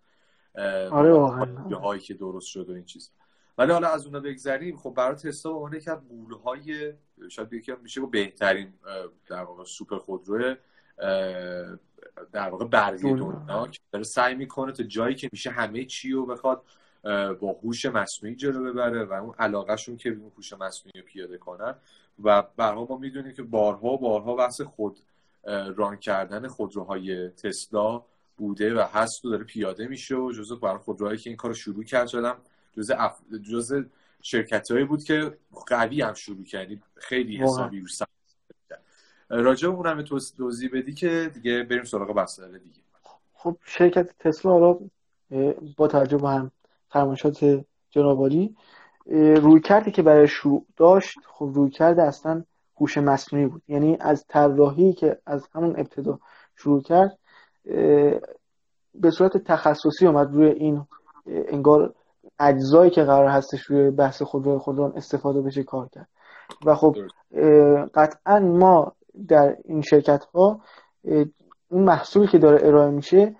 آره 0.90 1.12
واقعا. 1.12 1.46
هایی 1.78 2.00
که 2.00 2.14
درست 2.14 2.46
شد 2.46 2.70
و 2.70 2.72
این 2.72 2.84
چیز 2.84 3.10
ولی 3.58 3.72
حالا 3.72 3.88
از 3.88 4.06
اونها 4.06 4.20
بگذریم 4.20 4.76
خب 4.76 4.94
برای 4.96 5.16
تسلا 5.16 5.52
به 5.52 5.58
عنوان 5.58 5.74
یکی 5.74 5.90
از 5.90 5.98
های 6.44 6.92
شاید 7.30 7.52
یکی 7.52 7.72
میشه 7.82 8.00
بهترین 8.00 8.72
در 9.28 9.42
واقع 9.42 9.64
سوپر 9.64 9.98
خودرو 9.98 10.56
در 12.32 12.48
واقع 12.48 12.64
برگی 12.64 13.14
دنیا 13.14 13.66
که 13.66 13.80
داره 13.92 14.04
سعی 14.04 14.34
می‌کنه 14.34 14.72
تا 14.72 14.82
جایی 14.82 15.14
که 15.14 15.28
میشه 15.32 15.50
همه 15.50 15.84
چی 15.84 16.12
رو 16.12 16.26
بخواد 16.26 16.62
با 17.40 17.52
هوش 17.62 17.86
مصنوعی 17.86 18.36
جلو 18.36 18.64
ببره 18.64 19.04
و 19.04 19.12
اون 19.12 19.34
علاقهشون 19.38 19.96
که 19.96 20.10
به 20.10 20.24
هوش 20.36 20.52
مصنوعی 20.52 21.02
پیاده 21.02 21.38
کنن. 21.38 21.74
و 22.24 22.42
برها 22.56 22.86
ما 22.90 22.96
می‌دونیم 22.96 23.32
که 23.32 23.42
بارها 23.42 23.96
بارها 23.96 24.34
بحث 24.34 24.60
خود 24.60 24.98
ران 25.76 25.96
کردن 25.96 26.48
خودروهای 26.48 27.28
تسلا 27.28 28.02
بوده 28.36 28.74
و 28.74 28.86
هست 28.92 29.24
و 29.24 29.30
داره 29.30 29.44
پیاده 29.44 29.86
میشه 29.86 30.16
و 30.16 30.32
جزو 30.32 30.56
برای 30.56 30.78
خودروهایی 30.78 31.18
که 31.18 31.30
این 31.30 31.36
کار 31.36 31.52
شروع 31.54 31.84
کرد 31.84 32.08
شدم 32.08 32.36
جزء 32.76 32.94
اف... 32.98 33.20
جزء 33.50 33.82
شرکت 34.22 34.70
هایی 34.70 34.84
بود 34.84 35.04
که 35.04 35.38
قوی 35.66 36.02
هم 36.02 36.14
شروع 36.14 36.44
کردی 36.44 36.82
خیلی 36.94 37.36
حسابی 37.36 37.80
رو 37.80 37.86
راجع 39.30 39.68
اونم 39.68 40.02
توضیح 40.36 40.70
بدی 40.72 40.94
که 40.94 41.30
دیگه 41.34 41.62
بریم 41.62 41.84
سراغ 41.84 42.14
بحث 42.14 42.40
دیگه. 42.40 42.80
خب 43.34 43.56
شرکت 43.64 44.18
تسلا 44.18 44.52
حالا 44.52 44.78
با 45.76 45.88
توجه 45.88 46.16
به 46.16 46.28
هم 46.28 46.50
فرمایشات 46.88 47.64
جنابالی 47.90 48.56
روی 49.36 49.60
کردی 49.60 49.90
که 49.90 50.02
برای 50.02 50.28
شروع 50.28 50.66
داشت 50.76 51.18
خب 51.26 51.50
روی 51.54 51.70
کرده 51.70 52.02
اصلا 52.02 52.44
هوش 52.80 52.98
مصنوعی 52.98 53.46
بود. 53.46 53.62
یعنی 53.68 53.96
از 54.00 54.24
طراحی 54.28 54.92
که 54.92 55.18
از 55.26 55.48
همون 55.54 55.70
ابتدا 55.70 56.18
شروع 56.56 56.82
کرد 56.82 57.18
به 58.94 59.10
صورت 59.10 59.36
تخصصی 59.36 60.06
اومد 60.06 60.34
روی 60.34 60.46
این 60.50 60.86
انگار 61.26 61.94
اجزایی 62.38 62.90
که 62.90 63.02
قرار 63.02 63.28
هستش 63.28 63.62
روی 63.62 63.90
بحث 63.90 64.22
خودرو 64.22 64.58
خودران 64.58 64.92
استفاده 64.96 65.42
بشه 65.42 65.62
کار 65.62 65.88
کرد. 65.88 66.08
و 66.66 66.74
خب 66.74 66.96
قطعا 67.94 68.38
ما 68.38 68.92
در 69.28 69.56
این 69.64 69.82
شرکت 69.82 70.24
ها 70.24 70.60
اون 71.68 71.82
محصولی 71.84 72.26
که 72.26 72.38
داره 72.38 72.66
ارائه 72.66 72.90
میشه 72.90 73.36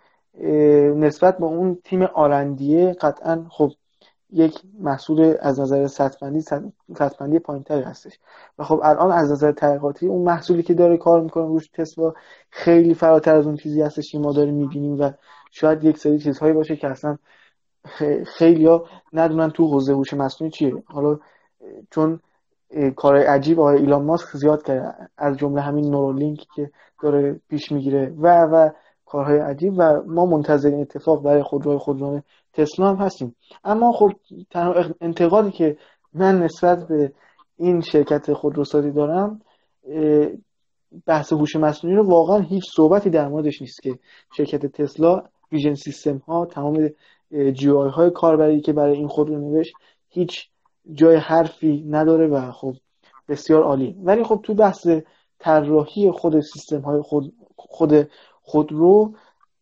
نسبت 0.96 1.38
به 1.38 1.44
اون 1.44 1.79
تیم 1.85 2.03
آرندیه 2.03 2.92
قطعا 2.92 3.46
خب 3.51 3.70
یک 4.31 4.62
محصول 4.81 5.35
از 5.40 5.61
نظر 5.61 5.87
سطبندی 5.87 6.40
سطبندی 6.98 7.38
پایینتری 7.38 7.83
هستش. 7.83 8.18
و 8.59 8.64
خب 8.64 8.81
الان 8.83 9.12
از 9.12 9.33
نظر 9.33 9.53
تحقیقاتی 9.53 10.07
اون 10.07 10.24
محصولی 10.24 10.62
که 10.62 10.74
داره 10.74 10.96
کار 10.96 11.20
می‌کنه 11.20 11.46
روش 11.46 11.68
تسلا 11.68 12.12
خیلی 12.51 12.94
فراتر 12.94 13.35
از 13.35 13.46
اون 13.46 13.57
چیزی 13.57 13.83
هستش 13.83 14.12
که 14.12 14.18
ما 14.18 14.33
داریم 14.33 14.55
می‌بینیم 14.55 15.01
و 15.01 15.11
شاید 15.51 15.85
یک 15.85 15.98
سری 15.98 16.18
چیزهایی 16.18 16.53
باشه 16.53 16.77
که 16.77 16.88
اصلا 16.88 17.18
خیلی 18.27 18.66
ها 18.66 18.85
ندونن 19.12 19.51
تو 19.51 19.66
حوزه 19.66 19.92
هوش 19.92 20.14
مصنوعی 20.14 20.51
چیه. 20.51 20.83
حالا 20.87 21.18
چون 21.90 22.20
کار 22.96 23.16
عجیب 23.16 23.61
آقای 23.61 23.79
ایلان 23.79 24.05
ماسک 24.05 24.37
زیاد 24.37 24.62
کرده. 24.62 24.94
از 25.18 25.37
جمله 25.37 25.61
همین 25.61 25.90
نورولینک 25.90 26.46
که 26.55 26.70
داره 27.03 27.40
پیش 27.48 27.72
می‌گیره. 27.72 28.14
و 28.18 28.42
و 28.42 28.70
کارهای 29.09 29.38
عجیب 29.38 29.75
و 29.77 30.03
ما 30.07 30.27
منتظر 30.27 30.68
این 30.68 30.81
اتفاق 30.81 31.23
برای 31.23 31.42
خودروهای 31.42 31.79
خودران 31.79 32.23
تسلا 32.53 32.88
هم 32.88 32.97
هستیم. 32.97 33.37
اما 33.64 33.92
خب 33.92 34.12
تنها 34.51 34.85
انتقادی 35.01 35.51
که 35.51 35.77
من 36.12 36.42
نسبت 36.42 36.88
به 36.88 37.12
این 37.57 37.81
شرکت 37.81 38.33
خودروسازی 38.33 38.90
دارم 38.90 39.40
بحث 41.07 41.33
هوش 41.33 41.57
مصنوعی 41.57 41.97
رو 41.97 42.07
واقعا 42.07 42.38
هیچ 42.38 42.64
صحبتی 42.77 43.11
در 43.11 43.29
موردش 43.29 43.62
نیست 43.62 43.83
که 43.83 43.99
شرکت 44.37 44.66
تسلا 44.66 45.23
ویژن 45.53 45.75
سیستم 45.75 46.16
ها 46.18 46.47
تمام 46.47 46.90
جی 47.53 47.71
آی 47.71 47.90
های 47.90 48.11
کاربری 48.11 48.61
که 48.61 48.73
برای 48.73 48.97
این 48.97 49.09
خودرو 49.09 49.38
نوشت 49.38 49.73
هیچ 50.09 50.49
جای 50.92 51.16
حرفی 51.16 51.85
نداره 51.88 52.27
و 52.27 52.53
خب 52.53 52.75
بسیار 53.29 53.62
عالی. 53.62 53.97
ولی 54.03 54.25
خب 54.25 54.40
تو 54.42 54.55
بحث 54.55 54.87
طراحی 55.38 56.11
خود 56.11 56.40
سیستم 56.40 56.81
های 56.81 57.03
خود 57.03 57.33
خود 57.57 58.09
خودرو 58.48 59.12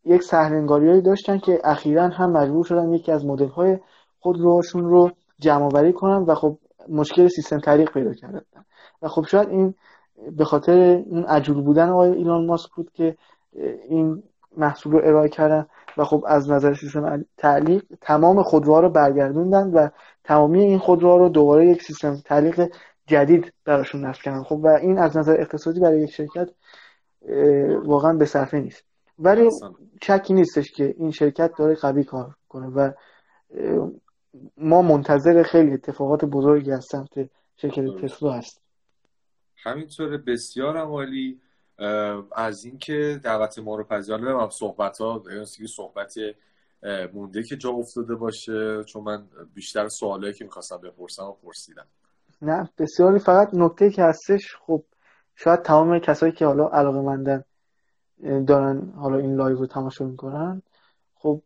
یک 0.05 0.23
سهلنگاریایی 0.23 1.03
داشتن 1.03 1.39
که 1.39 1.61
اخیرا 1.65 2.09
هم 2.09 2.33
مجبور 2.33 2.65
شدن 2.65 2.93
یکی 2.93 3.13
از 3.13 3.27
مدل 3.27 3.49
های 3.49 3.79
خودروهاشون 4.21 4.85
رو 4.85 5.11
جمع 5.39 5.65
آوری 5.65 5.93
کنن 5.93 6.23
و 6.23 6.35
خب 6.35 6.59
مشکل 6.89 7.29
سیستم 7.29 7.59
طریق 7.59 7.93
پیدا 7.93 8.15
کردن. 8.15 8.41
و 9.03 9.09
خب 9.09 9.27
شاید 9.27 9.49
این 9.49 9.75
به 10.37 10.45
خاطر 10.45 10.73
این 10.73 11.25
عجول 11.25 11.61
بودن 11.63 11.89
آقای 11.89 12.13
ایلان 12.13 12.47
ماسک 12.47 12.71
بود 12.77 12.91
که 12.95 13.17
این 13.89 14.23
محصول 14.57 14.93
رو 14.93 15.01
ارائه 15.05 15.29
کردن 15.29 15.67
و 15.97 16.05
خب 16.05 16.25
از 16.27 16.51
نظر 16.51 16.75
سیستم 16.75 17.25
تعلیق 17.37 17.83
تمام 18.01 18.43
خودروها 18.43 18.81
رو 18.81 18.91
برگردوندن 18.91 19.71
و 19.71 19.89
تمامی 20.25 20.61
این 20.61 20.79
خودروها 20.79 21.17
رو 21.17 21.29
دوباره 21.29 21.67
یک 21.67 21.83
سیستم 21.83 22.17
تعلیق 22.25 22.73
جدید 23.07 23.53
براشون 23.65 24.05
نصب 24.05 24.23
کردن. 24.23 24.43
خب 24.43 24.61
و 24.63 24.69
این 24.69 24.99
از 24.99 25.17
نظر 25.17 25.41
اقتصادی 25.41 25.81
برای 25.81 26.01
یک 26.01 26.11
شرکت 26.11 26.49
واقعا 27.85 28.13
به 28.13 28.25
صرفه 28.25 28.61
نیست. 28.61 28.85
ولی 29.19 29.51
شکی 30.03 30.35
نیستش 30.35 30.73
که 30.73 30.95
این 30.99 31.11
شرکت 31.11 31.51
داره 31.59 31.75
قوی 31.75 32.05
کار 32.05 32.35
کنه 32.49 32.67
و 32.67 32.93
ما 34.57 34.83
منتظر 34.83 35.43
خیلی 35.43 35.73
اتفاقات 35.73 36.25
بزرگی 36.25 36.73
از 36.73 36.85
سمت 36.91 37.31
شرکت 37.57 38.05
تسلا 38.05 38.33
هست 38.33 38.63
همینطور 39.65 40.17
بسیار 40.17 40.77
عالی. 40.77 41.41
از 42.37 42.65
اینکه 42.65 43.21
دعوت 43.25 43.59
ما 43.59 43.77
رو 43.77 43.85
پذیرا 43.85 44.49
صحبت 44.51 44.99
ها 44.99 45.23
صحبت 45.77 46.15
مونده 47.13 47.43
که 47.43 47.57
جا 47.57 47.71
افتاده 47.71 48.15
باشه. 48.15 48.85
چون 48.85 49.03
من 49.03 49.27
بیشتر 49.55 49.89
سوالایی 49.89 50.35
که 50.35 50.45
می‌خواستم 50.45 50.77
بپرسم 50.77 51.25
و 51.25 51.33
پرسیدم. 51.33 51.87
نه 52.43 52.71
بسیاری 52.79 53.19
فقط 53.19 53.49
نکته 53.53 53.91
که 53.91 54.03
هستش 54.03 54.57
خب 54.67 54.85
شاید 55.37 55.63
تمام 55.63 55.99
کسایی 55.99 56.33
که 56.33 56.47
حالا 56.47 56.69
علاقه 56.69 57.01
مندن 57.01 57.45
دارن 58.47 58.93
حالا 58.97 59.19
این 59.19 59.35
لایو 59.35 59.59
رو 59.59 59.67
تماشا 59.67 60.05
می‌کنن. 60.05 60.63
خب 61.15 61.41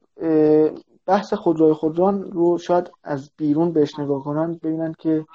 بحث 1.06 1.34
خودروی 1.34 1.72
خودران 1.72 2.22
رو 2.22 2.58
شاید 2.58 2.90
از 3.04 3.30
بیرون 3.36 3.72
بهش 3.72 3.98
نگاه 3.98 4.24
کنن 4.24 4.52
ببینن 4.62 4.94
که 4.98 5.26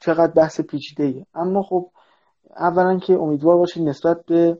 چقدر 0.00 0.32
بحث 0.32 0.60
پیچیده 0.60 1.04
ای 1.04 1.24
اما 1.34 1.62
خب 1.62 1.90
اولا 2.56 2.98
که 2.98 3.14
امیدوار 3.14 3.56
باشید 3.56 3.88
نسبت 3.88 4.24
به 4.26 4.58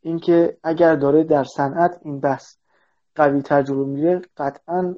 اینکه 0.00 0.56
اگر 0.62 0.96
داره 0.96 1.24
در 1.24 1.44
صنعت 1.44 2.00
این 2.02 2.20
بحث 2.20 2.56
قوی 3.14 3.42
جلو 3.42 3.84
میره 3.84 4.20
قطعا 4.36 4.94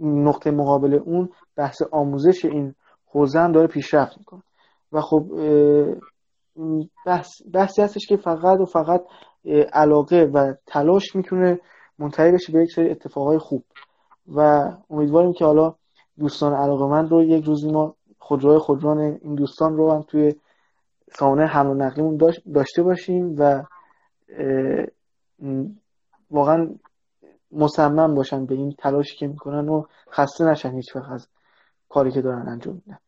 نقطه 0.00 0.50
مقابل 0.50 0.94
اون 0.94 1.28
بحث 1.56 1.82
آموزش 1.92 2.44
این 2.44 2.74
حوزه 3.06 3.40
هم 3.40 3.52
داره 3.52 3.66
پیشرفت 3.66 4.18
می‌کنه. 4.18 4.42
و 4.92 5.00
خب 5.00 5.30
بحث 7.06 7.28
بحثی 7.52 7.82
هستش 7.82 8.06
که 8.06 8.16
فقط 8.16 8.60
و 8.60 8.64
فقط 8.64 9.04
علاقه 9.72 10.30
و 10.34 10.54
تلاش 10.66 11.16
می‌تونه 11.16 11.60
منتهی 11.98 12.32
بشه 12.32 12.52
به 12.52 12.62
یک 12.62 12.72
سری 12.72 12.90
اتفاقای 12.90 13.38
خوب. 13.38 13.64
و 14.34 14.70
امیدواریم 14.90 15.32
که 15.32 15.44
حالا 15.44 15.74
دوستان 16.18 16.54
علاقه 16.54 16.86
من 16.86 17.08
رو 17.08 17.22
یک 17.22 17.44
روزی 17.44 17.70
ما 17.70 17.94
خودروهای 18.18 18.58
خودران 18.58 18.98
این 18.98 19.34
دوستان 19.34 19.76
رو 19.76 19.92
هم 19.92 20.02
توی 20.02 20.34
سامانه 21.12 21.46
حمل 21.46 21.70
و 21.70 21.74
نقلیمون 21.74 22.18
داشته 22.54 22.82
باشیم 22.82 23.34
و 23.38 23.64
واقعا 26.30 26.74
مصمم 27.52 28.14
باشن 28.14 28.46
به 28.46 28.54
این 28.54 28.74
تلاشی 28.78 29.16
که 29.16 29.26
می‌کنن 29.26 29.68
و 29.68 29.84
خسته 30.10 30.44
نشن 30.44 30.74
هیچ 30.74 30.96
از 30.96 31.28
کاری 31.88 32.10
که 32.10 32.22
دارن 32.22 32.48
انجام 32.48 32.74
میدن. 32.74 32.98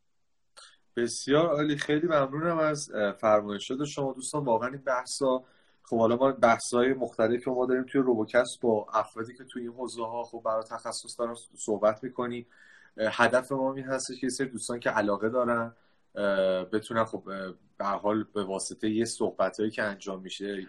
بسیار 0.96 1.46
عالی. 1.46 1.76
خیلی 1.76 2.06
ممنونم 2.06 2.58
از 2.58 2.90
فرمایشات 3.20 3.84
شما 3.84 4.12
دوستان. 4.12 4.44
واقعا 4.44 4.68
این 4.68 4.82
بحثا 4.82 5.44
خب 5.82 5.98
حالا 5.98 6.16
ما 6.16 6.32
بحث‌های 6.32 6.94
مختلفی 6.94 7.44
که 7.44 7.50
ما 7.50 7.66
داریم 7.66 7.84
توی 7.84 8.00
روبوکست 8.00 8.60
با 8.60 8.86
افرادی 8.92 9.34
که 9.34 9.44
توی 9.44 9.62
این 9.62 9.72
حوزه 9.72 10.06
ها 10.06 10.24
خب 10.24 10.42
برای 10.44 10.62
تخصص 10.62 11.18
دارن 11.18 11.34
صحبت 11.56 12.04
می‌کنیم. 12.04 12.46
هدف 12.96 13.52
ما 13.52 13.74
این 13.74 13.84
هستش 13.84 14.20
که 14.20 14.28
سری 14.28 14.48
دوستان 14.48 14.80
که 14.80 14.90
علاقه 14.90 15.28
دارن 15.28 15.74
بتونن 16.72 17.04
خب 17.04 17.22
به 17.78 17.84
حال 17.84 18.24
به 18.34 18.44
واسطه 18.44 18.90
یه 18.90 19.04
صحبتهایی 19.04 19.70
که 19.70 19.82
انجام 19.82 20.20
میشه 20.20 20.66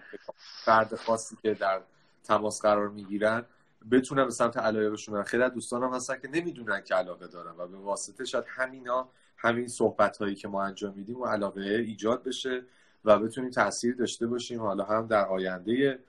فرد 0.66 0.96
خاصی 0.96 1.36
که 1.42 1.54
در 1.54 1.82
تماس 2.24 2.62
قرار 2.62 2.90
می‌گیرن 2.90 3.46
بتونن 3.92 4.26
به 4.26 4.32
سمت 4.32 4.58
علایقشون 4.58 5.16
برن. 5.16 5.24
خیلی 5.24 5.50
دوستان 5.50 5.84
هم 5.84 5.94
هستن 5.94 6.20
که 6.20 6.28
نمی‌دونن 6.28 6.84
که 6.84 6.96
علاقه 6.96 7.28
دارن 7.28 7.56
و 7.58 7.68
به 7.68 7.78
واسطه 7.78 8.26
شاید 8.26 8.46
همینا 8.48 9.10
همین 9.44 9.68
صحبت 9.68 10.18
هایی 10.18 10.36
که 10.36 10.48
ما 10.48 10.64
انجام 10.64 10.94
میدیم 10.94 11.22
و 11.22 11.26
علاقه 11.26 11.62
ایجاد 11.62 12.24
بشه 12.24 12.64
و 13.06 13.20
بتونیم 13.20 13.50
تاثیر 13.50 13.96
داشته 13.96 14.28
باشیم. 14.28 14.60
حالا 14.60 14.84
هم 14.84 15.08
در 15.08 15.26
آینده 15.26 16.00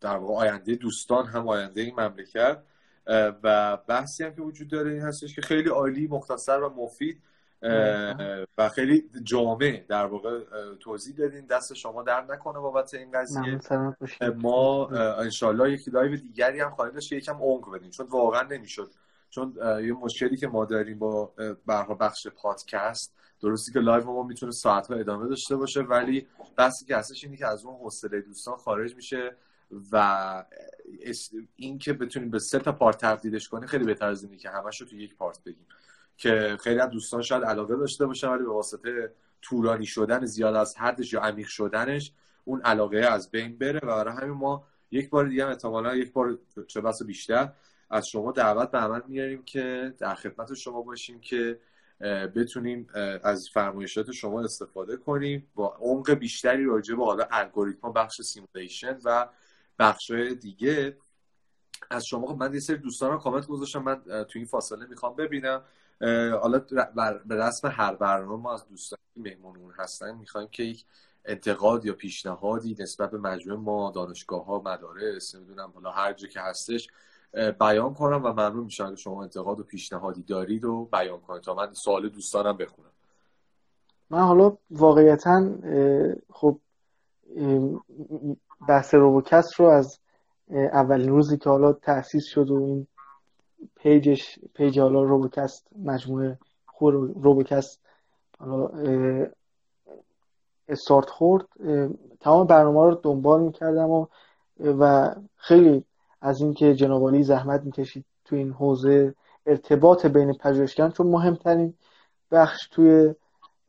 در 0.00 0.16
واقع 0.16 0.34
آینده 0.34 0.74
دوستان 0.74 1.26
هم 1.26 1.48
آینده 1.48 1.80
این 1.80 2.00
مملکت 2.00 2.62
و 3.42 3.76
بحثی 3.76 4.24
هم 4.24 4.34
که 4.34 4.42
وجود 4.42 4.68
داره 4.68 4.90
این 4.90 5.02
هستش 5.02 5.34
که 5.34 5.42
خیلی 5.42 5.68
عالی 5.68 6.06
مختصر 6.06 6.60
و 6.60 6.74
مفید 6.76 7.22
و 8.58 8.68
خیلی 8.74 9.10
جامع 9.22 9.84
در 9.88 10.06
واقع 10.06 10.40
توضیح 10.80 11.16
دادین. 11.16 11.46
دست 11.46 11.74
شما 11.74 12.02
درد 12.02 12.24
نکنه 12.24 12.58
بابت 12.58 12.94
این 12.94 13.10
قضیه. 13.10 13.60
ما 14.36 14.88
انشالله 15.18 15.72
یکی 15.72 15.90
live 15.90 16.16
دیگری 16.16 16.60
هم 16.60 16.70
خواهیم 16.70 16.94
داشت 16.94 17.08
که 17.08 17.16
یکم 17.16 17.36
عمق 17.40 17.74
بدیم 17.74 17.90
چون 17.90 18.06
واقعا 18.06 18.42
نمی‌شد 18.42 18.90
چون 19.30 19.54
یه 19.84 19.92
مشکلی 19.92 20.36
که 20.36 20.48
ما 20.48 20.64
داریم 20.64 20.98
با 20.98 21.32
برها 21.66 21.94
بخش 21.94 22.26
پادکست 22.26 23.12
درستی 23.40 23.72
که 23.72 23.78
live 23.78 24.04
ما 24.04 24.22
می‌تونه 24.22 24.52
ساعت 24.52 24.90
ادامه 24.90 25.28
داشته 25.28 25.56
باشه 25.56 25.80
ولی 25.80 26.26
بحثی 26.56 26.84
که 26.84 26.96
هستش 26.96 27.24
اینه 27.24 27.36
که 27.36 27.46
از 27.46 27.64
اون 27.64 27.74
حوصله 27.74 28.20
دوستان 28.20 28.56
خارج 28.56 28.96
میشه 28.96 29.36
و 29.92 30.44
این 31.56 31.78
که 31.78 31.92
بتونیم 31.92 32.30
به 32.30 32.38
سه 32.38 32.58
تا 32.58 32.72
پارت 32.72 32.98
تبدیلش 32.98 33.48
کنیم 33.48 33.66
خیلی 33.66 33.84
بهتر 33.84 34.06
از 34.06 34.24
اینه 34.24 34.36
که 34.36 34.50
همش 34.50 34.80
رو 34.80 34.86
تو 34.86 34.96
یک 34.96 35.16
پارت 35.16 35.44
بگیم. 35.44 35.66
که 36.16 36.56
خیلی 36.60 36.80
از 36.80 36.90
دوستان 36.90 37.22
شاید 37.22 37.44
علاقه 37.44 37.76
داشته 37.76 38.06
باشن 38.06 38.28
ولی 38.28 38.42
به 38.42 38.50
واسطه 38.50 39.12
طولانی 39.42 39.86
شدن 39.86 40.26
زیاد 40.26 40.54
از 40.54 40.76
حدش 40.76 41.12
یا 41.12 41.20
عمیق 41.20 41.46
شدنش 41.46 42.12
اون 42.44 42.60
علاقه 42.60 42.98
از 42.98 43.30
بین 43.30 43.58
بره. 43.58 43.80
و 43.82 43.86
برای 43.86 44.14
همین 44.14 44.34
ما 44.34 44.66
یک 44.90 45.10
بار 45.10 45.24
دیگه 45.24 45.46
احتمالا 45.46 45.96
یک 45.96 46.12
بار 46.12 46.38
چه 46.66 46.80
بس 46.80 47.02
بیشتر 47.02 47.52
از 47.90 48.08
شما 48.08 48.32
دعوت 48.32 48.70
به 48.70 48.78
عمل 48.78 49.00
میاریم 49.08 49.42
که 49.42 49.94
در 49.98 50.14
خدمت 50.14 50.54
شما 50.54 50.82
باشیم 50.82 51.20
که 51.20 51.60
بتونیم 52.36 52.88
از 53.22 53.48
فرمایشات 53.48 54.12
شما 54.12 54.42
استفاده 54.42 54.96
کنیم 54.96 55.50
با 55.54 55.76
عمق 55.80 56.10
بیشتری 56.10 56.64
راجع 56.64 56.94
به 56.94 57.04
حالا 57.04 57.26
الگوریتم 57.30 57.92
بخش 57.92 58.22
simulation 58.22 58.98
و 59.04 59.28
بخش 59.78 60.10
دیگه. 60.40 60.96
از 61.90 62.06
شما 62.06 62.26
خب 62.26 62.36
من 62.36 62.54
یه 62.54 62.60
سری 62.60 62.76
دوستان 62.76 63.18
کامنت 63.18 63.46
گذاشتم 63.46 63.82
من 63.82 64.24
تو 64.24 64.38
این 64.38 64.44
فاصله 64.44 64.86
می‌خوام 64.86 65.16
ببینم. 65.16 65.62
حالا 66.40 66.58
به 67.26 67.36
رسم 67.36 67.68
هر 67.68 67.94
برنامه 67.94 68.42
ما 68.42 68.54
از 68.54 68.68
دوستان 68.68 68.98
مهمونون 69.16 69.72
هستن 69.78 70.14
می‌خوایم 70.14 70.48
که 70.48 70.62
یک 70.62 70.84
انتقاد 71.24 71.84
یا 71.84 71.92
پیشنهادی 71.92 72.76
نسبت 72.78 73.10
به 73.10 73.18
مجموعه 73.18 73.60
ما 73.60 73.90
دانشگاه 73.90 74.44
ها 74.44 74.58
مدارس 74.58 75.34
نمی‌دونم 75.34 75.72
حالا 75.74 75.90
هر 75.90 76.12
جا 76.12 76.28
که 76.28 76.40
هستش 76.40 76.88
بیان 77.36 77.94
کنم 77.94 78.24
و 78.24 78.28
ممنون 78.28 78.64
میشم 78.64 78.90
که 78.90 78.96
شما 78.96 79.22
انتقاد 79.22 79.60
و 79.60 79.62
پیشنهادی 79.62 80.22
دارید 80.22 80.64
و 80.64 80.88
بیان 80.92 81.20
کنید 81.20 81.42
تا 81.42 81.54
من 81.54 81.72
سوال 81.72 82.08
دوستانم 82.08 82.56
بخونم. 82.56 82.90
من 84.10 84.20
حالا 84.20 84.56
واقعیتا 84.70 85.48
خب 86.30 86.58
بحث 88.68 88.94
روبوکست 88.94 89.54
رو 89.54 89.66
از 89.66 89.98
اولین 90.50 91.08
روزی 91.08 91.38
که 91.38 91.50
حالا 91.50 91.72
تأسیس 91.72 92.24
شد 92.24 92.50
و 92.50 92.54
این 92.54 92.86
page 93.76 94.17
ش 94.17 94.38
page 94.54 94.78
حالا 94.78 95.02
روبوکست 95.02 95.68
مجموعه 95.84 96.38
خور 96.66 96.94
روبوکست 96.94 97.80
حالا 98.38 98.70
استارت 100.68 101.10
خورد 101.10 101.46
تمام 102.20 102.46
برنامه 102.46 102.84
رو 102.84 102.94
دنبال 102.94 103.40
می‌کردم 103.42 103.90
و 103.90 104.06
و 104.60 105.14
خیلی 105.36 105.84
از 106.26 106.40
اینکه 106.40 106.74
جناب 106.74 107.22
زحمت 107.22 107.64
می‌کشید 107.64 108.04
تو 108.24 108.36
این 108.36 108.52
حوزه 108.52 109.14
ارتباط 109.46 110.06
بین 110.06 110.32
پژوهشگران 110.40 110.90
چون 110.90 111.06
مهمترین 111.06 111.74
بخش 112.30 112.68
توی 112.70 113.14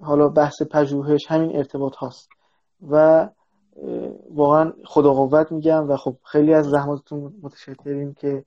حالا 0.01 0.29
بحث 0.29 0.61
پژوهش 0.71 1.25
همین 1.27 1.57
ارتباط 1.57 1.95
هاست. 1.95 2.29
و 2.89 3.27
واقعا 4.31 4.73
خدا 4.85 5.13
قوت 5.13 5.51
میگم 5.51 5.89
و 5.89 5.97
خب 5.97 6.15
خیلی 6.23 6.53
از 6.53 6.65
زحماتتون 6.65 7.33
متشکریم 7.41 8.13
که 8.13 8.43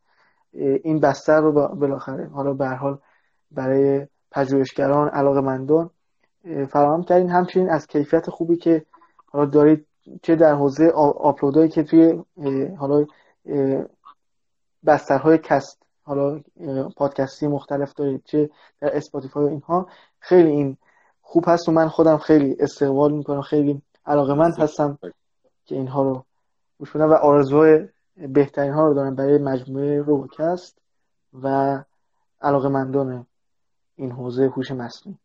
این 0.84 1.00
بستر 1.00 1.40
رو 1.40 1.52
بالاخره 1.52 2.28
حالا 2.28 2.52
به 2.52 2.68
حال 2.68 2.98
برای 3.50 4.06
پژوهشگران 4.30 5.08
علاقه 5.08 5.40
مندان 5.40 5.90
فراهم 6.72 7.02
کردین. 7.02 7.30
همچنین 7.30 7.70
از 7.70 7.86
کیفیت 7.86 8.30
خوبی 8.30 8.56
که 8.56 8.84
حالا 9.26 9.46
دارید 9.46 9.86
چه 10.22 10.36
در 10.36 10.54
حوزه 10.54 10.88
آپلودایی 11.18 11.68
که 11.68 11.82
توی 11.82 12.22
حالا 12.78 13.06
بسترهای 14.86 15.38
کست 15.38 15.82
حالا 16.02 16.40
پادکستی 16.96 17.46
مختلف 17.46 17.94
دارید 17.94 18.22
چه 18.24 18.50
در 18.80 18.96
اسپاتیفای 18.96 19.44
و 19.44 19.48
اینها 19.48 19.88
خیلی 20.18 20.50
این 20.50 20.76
خوب 21.22 21.44
هست 21.46 21.68
و 21.68 21.72
من 21.72 21.88
خودم 21.88 22.18
خیلی 22.18 22.56
استقبال 22.60 23.12
می‌کنم 23.12 23.42
خیلی 23.42 23.82
علاقه 24.06 24.34
مند 24.34 24.52
هستم 24.58 24.98
که 25.64 25.74
اینها 25.74 26.02
رو 26.02 26.24
گوش 26.78 26.96
و 26.96 27.12
آرزوهای 27.12 27.88
بهترین 28.16 28.72
ها 28.72 28.86
رو 28.86 28.94
دارم 28.94 29.14
برای 29.14 29.38
مجموعه 29.38 30.02
روبوکست 30.02 30.78
و 31.42 31.78
علاقه 32.42 32.68
مندان 32.68 33.26
این 33.96 34.12
حوزه 34.12 34.46
هوش 34.46 34.70
مصنوعی. 34.70 35.18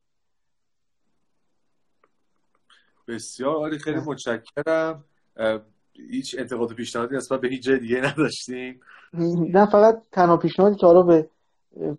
بسیار 3.07 3.55
عالی 3.55 3.79
خیلی 3.79 3.99
متشکرم. 3.99 5.03
هیچ 6.09 6.35
انتقاد 6.39 6.71
و 6.71 6.75
پیشنهادی 6.75 7.15
نسبت 7.15 7.41
به 7.41 7.47
هیچ 7.47 7.63
جای 7.63 7.79
دیگه 7.79 8.01
نداشتیم. 8.01 8.79
نه 9.53 9.65
فقط 9.65 10.01
تنها 10.11 10.37
پیشنهادی 10.37 10.75
که 10.75 10.85
حالا 10.85 11.01
به 11.01 11.29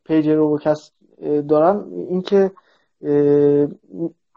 پیج 0.05 0.29
روبوکست 0.29 0.95
دارم 1.49 1.87
اینکه 1.93 2.51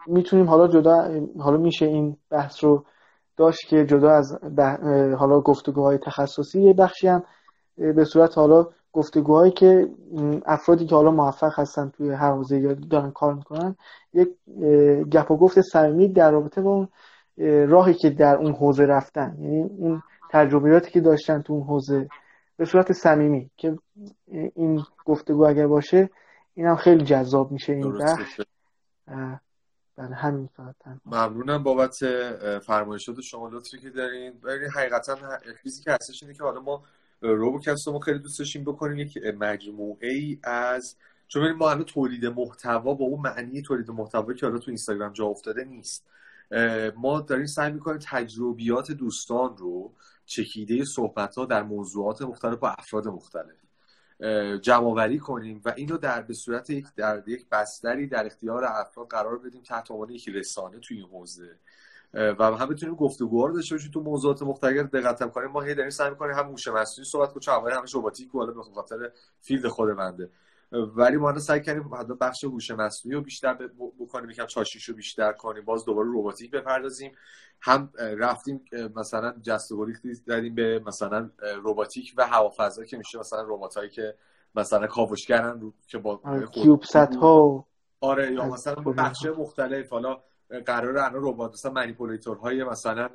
می‌تونیم 0.06 0.48
حالا 0.48 0.68
جدا 0.68 1.20
حالا 1.38 1.56
میشه 1.56 1.86
این 1.86 2.16
بحث 2.30 2.64
رو 2.64 2.84
داشت 3.36 3.66
که 3.68 3.86
جدا 3.86 4.10
از 4.10 4.38
حالا 5.18 5.40
گفتگوهای 5.40 5.98
تخصصی 5.98 6.62
یه 6.62 6.72
بخشی 6.72 7.08
هم 7.08 7.22
به 7.76 8.04
صورت 8.04 8.38
حالا 8.38 8.66
گفتگوهایی 8.92 9.52
که 9.52 9.88
افرادی 10.46 10.86
که 10.86 10.94
حالا 10.94 11.10
موفق 11.10 11.52
هستن 11.58 11.92
توی 11.96 12.10
هر 12.10 12.32
حوزه 12.32 12.74
دارن 12.74 13.10
کار 13.10 13.34
می‌کنن 13.34 13.76
یک 14.12 14.28
گپ 15.10 15.30
و 15.30 15.36
گفت 15.36 15.60
صمیمی 15.60 16.08
در 16.08 16.30
رابطه 16.30 16.62
با 16.62 16.70
اون 16.70 16.88
راهی 17.68 17.94
که 17.94 18.10
در 18.10 18.36
اون 18.36 18.52
حوزه 18.52 18.84
رفتن. 18.84 19.36
یعنی 19.40 19.62
اون 19.62 20.02
تجربیاتی 20.30 20.90
که 20.90 21.00
داشتن 21.00 21.42
تو 21.42 21.52
اون 21.52 21.62
حوزه 21.62 22.08
به 22.56 22.64
صورت 22.64 22.92
صمیمی 22.92 23.50
که 23.56 23.78
این 24.54 24.82
گفتگو 25.04 25.46
اگر 25.46 25.66
باشه 25.66 26.10
اینم 26.54 26.76
خیلی 26.76 27.04
جذاب 27.04 27.52
میشه 27.52 27.72
این 27.72 27.98
بحث 27.98 28.40
بله 29.96 30.14
همین 30.14 30.48
فقط 30.56 30.74
ممنونم 31.06 31.62
بابت 31.62 31.96
فرمایشات 32.66 33.20
شما 33.20 33.48
لطفی 33.48 33.78
که 33.78 33.90
دارین. 33.90 34.32
ببینید 34.32 34.70
حقیقتا 34.76 35.16
چیزی 35.62 35.82
که 35.82 35.92
هستش 35.92 36.22
اینه 36.22 36.34
که 36.34 36.42
حالا 36.42 36.60
ما 36.60 36.82
روبوکست 37.20 37.86
رو 37.86 37.98
خیلی 37.98 38.18
دوست 38.18 38.38
داشتیم 38.38 38.64
بکنیم. 38.64 38.98
یک 38.98 39.18
مجموعه 39.38 40.08
ای 40.08 40.38
از 40.44 40.96
چون 41.28 41.52
ما 41.52 41.70
همه 41.70 41.84
تولید 41.84 42.26
محتوا 42.26 42.94
با 42.94 43.04
اون 43.04 43.20
معنی 43.20 43.62
تولید 43.62 43.90
محتوا 43.90 44.32
که 44.32 44.46
حالا 44.46 44.58
تو 44.58 44.70
اینستاگرام 44.70 45.12
جا 45.12 45.26
افتاده 45.26 45.64
نیست. 45.64 46.06
ما 46.96 47.20
داریم 47.20 47.46
سعی 47.46 47.72
می‌کنیم 47.72 47.98
تجربیات 48.02 48.92
دوستان 48.92 49.56
رو 49.56 49.92
چکیده 50.26 50.84
صحبت 50.84 51.38
ها 51.38 51.44
در 51.44 51.62
موضوعات 51.62 52.22
مختلف 52.22 52.58
با 52.58 52.68
افراد 52.68 53.08
مختلف 53.08 53.56
جمع 54.62 55.16
کنیم 55.16 55.60
و 55.64 55.72
اینو 55.76 55.96
در 55.96 56.22
به 56.22 56.34
صورت 56.34 56.70
یک 56.70 56.86
در 56.96 57.22
یک 57.26 57.48
بستری 57.48 58.06
در 58.06 58.26
اختیار 58.26 58.64
افراد 58.64 59.08
قرار 59.08 59.38
بدیم 59.38 59.62
تحت 59.62 59.90
عنوان 59.90 60.10
یک 60.10 60.28
رسانه 60.28 60.78
توی 60.78 60.96
این 60.96 61.06
حوزه. 61.06 61.58
و 62.14 62.44
هم 62.44 62.68
بتونیم 62.68 62.94
گفتگوها 62.94 63.46
رو 63.46 63.54
داشته 63.54 63.74
باشیم 63.74 63.90
تو 63.90 64.00
موضوعات 64.00 64.42
مختلف. 64.42 64.86
دقت 64.86 65.32
کنیم 65.32 65.50
ما 65.50 65.60
هی 65.60 65.74
داریم 65.74 65.90
سعی 65.90 66.10
می‌کنیم 66.10 66.36
هم 66.36 66.46
هوش 66.46 66.68
مصنوعی 66.68 67.08
صحبت 67.10 67.32
کنیم 67.32 67.78
همش 67.78 67.94
رباتیک 67.94 68.34
و 68.34 68.46
به 68.46 68.62
خاطر 68.62 69.12
field 69.40 69.68
خود 69.68 69.96
بنده 69.96 70.30
ولی 70.72 71.16
ما 71.16 71.38
سعی 71.38 71.60
کردیم 71.60 71.94
حتی 71.94 72.14
بخش 72.20 72.44
هوش 72.44 72.70
مصنوعی 72.70 73.16
رو 73.16 73.22
بیشتر 73.22 73.54
بکنیم. 74.00 74.30
یکم 74.30 74.46
چاشنیش 74.46 74.84
رو 74.84 74.94
بیشتر 74.94 75.32
کنیم. 75.32 75.64
باز 75.64 75.84
دوباره 75.84 76.08
رباتیک 76.14 76.50
بپردازیم. 76.50 77.12
هم 77.60 77.92
رفتیم 77.96 78.64
مثلا 78.96 79.34
بسط 79.42 79.86
دادیم 80.26 80.54
به 80.54 80.82
مثلا 80.86 81.30
رباتیک 81.64 82.14
و 82.16 82.26
هوافضا 82.26 82.84
که 82.84 82.98
میشه 82.98 83.18
مثلا 83.18 83.42
رباتایی 83.48 83.90
که 83.90 84.14
مثلا 84.54 84.86
کاوشگرن 84.86 85.60
رو 85.60 85.74
که 85.86 85.98
با 85.98 86.20
آره، 86.24 86.46
cube 86.46 86.82
ها 86.94 87.66
آره 88.00 88.32
یا 88.32 88.46
مثلا 88.46 88.74
بخش 88.74 89.26
مختلف. 89.26 89.90
حالا 89.90 90.22
قرار 90.66 90.98
الان 90.98 91.12
ربات 91.14 91.52
مثلا 91.52 91.72
manipulator 91.72 92.36
های 92.36 92.64
مثلا 92.64 93.08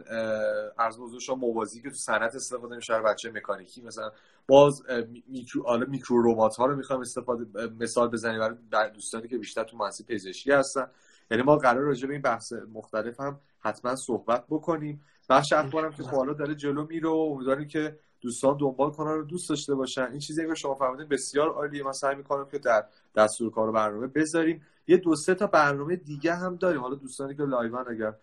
عرض 0.78 0.98
شما 1.20 1.36
موازی 1.36 1.82
که 1.82 1.90
تو 1.90 1.96
صنعت 1.96 2.36
استفاده 2.36 2.76
میشه 2.76 3.00
بچه 3.00 3.32
مکانیکی 3.32 3.82
مثلا. 3.82 4.12
باز 4.48 4.84
میکرو 5.28 5.64
حالا 5.64 5.86
میکرو 5.86 6.32
ربات 6.32 6.56
ها 6.56 6.66
رو 6.66 6.76
می‌خوایم 6.76 7.02
استفاده 7.02 7.70
مثال 7.80 8.08
بزنیم 8.08 8.58
برای 8.72 8.90
دوستانی 8.90 9.28
که 9.28 9.38
بیشتر 9.38 9.64
تو 9.64 9.78
مهندسی 9.78 10.04
پزشکی 10.04 10.52
هستن. 10.52 10.88
یعنی 11.32 11.44
ما 11.44 11.56
قرار 11.56 11.84
راجع 11.84 12.08
به 12.08 12.14
این 12.14 12.22
بحث 12.22 12.54
مختلف 12.74 13.20
هم 13.20 13.40
حتما 13.60 13.96
صحبت 13.96 14.46
بکنیم. 14.50 15.02
بخش 15.30 15.54
اخبارم 15.54 15.94
که 15.94 16.04
حالا 16.04 16.34
داره 16.34 16.56
جلو 16.56 16.86
میره 16.86 17.10
و 17.10 17.14
امیدواریم 17.14 17.68
که 17.68 18.00
دوستان 18.22 18.58
دنبال 18.58 18.92
کنن 18.92 19.12
رو 19.12 19.24
دوست 19.24 19.50
داشته 19.50 19.76
باشن. 19.76 20.08
این 20.12 20.20
چیزی 20.20 20.48
که 20.48 20.56
شما 20.56 20.76
فرمودین 20.76 21.08
بسیار 21.08 21.50
عالیه. 21.50 21.84
من 21.84 21.92
سعی 21.92 22.16
می‌کنم 22.16 22.48
که 22.52 22.60
در 22.60 22.86
دستور 23.16 23.52
کار 23.52 23.72
برنامه 23.72 24.08
بذاریم. 24.08 24.62
یه 24.88 24.98
دو 24.98 25.16
سه 25.16 25.36
تا 25.36 25.48
برنامه 25.48 25.96
دیگه 25.96 26.36
هم 26.36 26.56
داریم. 26.56 26.82
حالا 26.82 26.96
دوستانی 26.96 27.36
که 27.36 27.44
لایون 27.44 27.86
اگر 27.88 28.14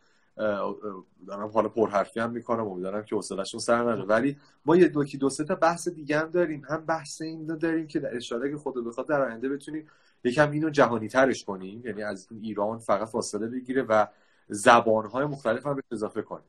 دارم 1.27 1.49
حالا 1.55 1.69
پرحرفی 1.69 2.21
هم 2.21 2.31
می‌کنم. 2.31 2.67
امیدوارم 2.69 3.05
که 3.05 3.17
حوصله‌شون 3.17 3.61
سر 3.61 3.85
نره. 3.85 4.05
ولی 4.05 4.37
ما 4.65 4.77
یه 4.77 4.89
دو 4.89 5.05
دو 5.05 5.31
سه 5.31 5.45
تا 5.45 5.55
بحث 5.55 5.89
دیگه 5.89 6.19
هم 6.19 6.31
داریم. 6.31 6.63
هم 6.69 6.87
بحث 6.87 7.23
این 7.23 7.47
داریم 7.47 7.87
که 7.87 8.01
در 8.01 8.17
اشاره 8.17 8.51
که 8.51 8.57
خود 8.57 8.87
بخواد 8.87 9.09
در 9.09 9.23
آینده 9.23 9.49
بتونیم 9.49 9.89
یکم 10.25 10.51
اینو 10.51 10.71
جهانی 10.71 11.09
ترش 11.09 11.45
کنیم. 11.45 11.83
یعنی 11.87 12.03
از 12.03 12.29
ایران 12.31 12.79
فقط 12.79 13.09
فاصله 13.09 13.47
بگیره 13.47 13.83
و 13.83 14.07
زبانهای 14.49 15.25
مختلف 15.25 15.67
هم 15.67 15.75
به 15.75 15.83
اضافه 15.93 16.23
کنیم. 16.23 16.45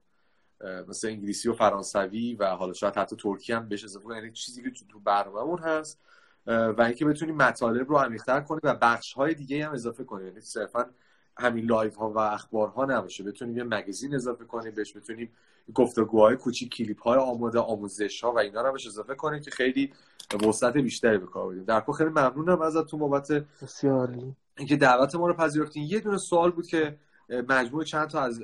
مثل 0.87 1.07
انگلیسی 1.07 1.49
و 1.49 1.53
فرانسوی 1.53 2.35
و 2.35 2.45
حالا 2.45 2.73
شاید 2.73 2.95
حتی 2.95 3.15
ترکی 3.15 3.53
هم 3.53 3.69
بهش 3.69 3.83
اضافه 3.83 4.15
یعنی 4.15 4.31
چیزی 4.31 4.63
که 4.63 4.71
تو 4.89 4.99
برنامه‌مون 4.99 5.59
هست. 5.59 5.99
و 6.47 6.81
اینکه 6.81 7.05
بتونیم 7.05 7.35
مطالب 7.35 7.89
رو 7.89 7.97
عمیق‌تر 7.97 8.41
کنیم 8.41 8.61
و 8.63 8.75
بخش 8.81 9.13
های 9.13 9.33
دیگه 9.33 9.65
هم 9.65 9.73
اضافه 9.73 10.03
کنیم 10.03 10.27
یعنی 10.27 10.41
صرفا 10.41 10.85
همین 11.37 11.65
live 11.65 11.93
ها 11.93 12.09
و 12.09 12.17
اخبار 12.17 12.69
ها 12.69 12.85
نباشه. 12.85 13.23
بتونیم 13.23 13.57
یه 13.57 13.63
magazine 13.63 14.15
اضافه 14.15 14.45
کنیم 14.45 14.75
بهش 14.75 14.97
بتونیم 14.97 15.29
گفتگوهای 15.73 16.35
کوچیک 16.35 16.69
کلیپ 16.73 17.01
های 17.01 17.19
آماده 17.19 17.59
آموزش 17.59 18.23
ها 18.23 18.31
و 18.31 18.39
اینا 18.39 18.61
رو 18.61 18.71
بهش 18.71 18.87
اضافه 18.87 19.15
کنیم 19.15 19.41
که 19.41 19.51
خیلی 19.51 19.93
وسعت 20.47 20.73
بیشتری 20.73 21.17
به 21.17 21.25
کار 21.25 21.49
بدیم 21.49 21.63
در 21.63 21.79
کل 21.79 21.93
خیلی 21.93 22.09
ممنونم 22.09 22.61
ازتون 22.61 22.99
بابت 22.99 23.31
بسیار 23.61 24.15
اینکه 24.57 24.75
دعوت 24.75 25.15
ما 25.15 25.27
رو 25.27 25.33
پذیرفتین. 25.33 25.83
یه 25.83 25.99
دونه 25.99 26.17
سوال 26.17 26.51
بود 26.51 26.67
که 26.67 26.97
مجموع 27.49 27.83
چند 27.83 28.07
تا 28.07 28.21
از 28.21 28.43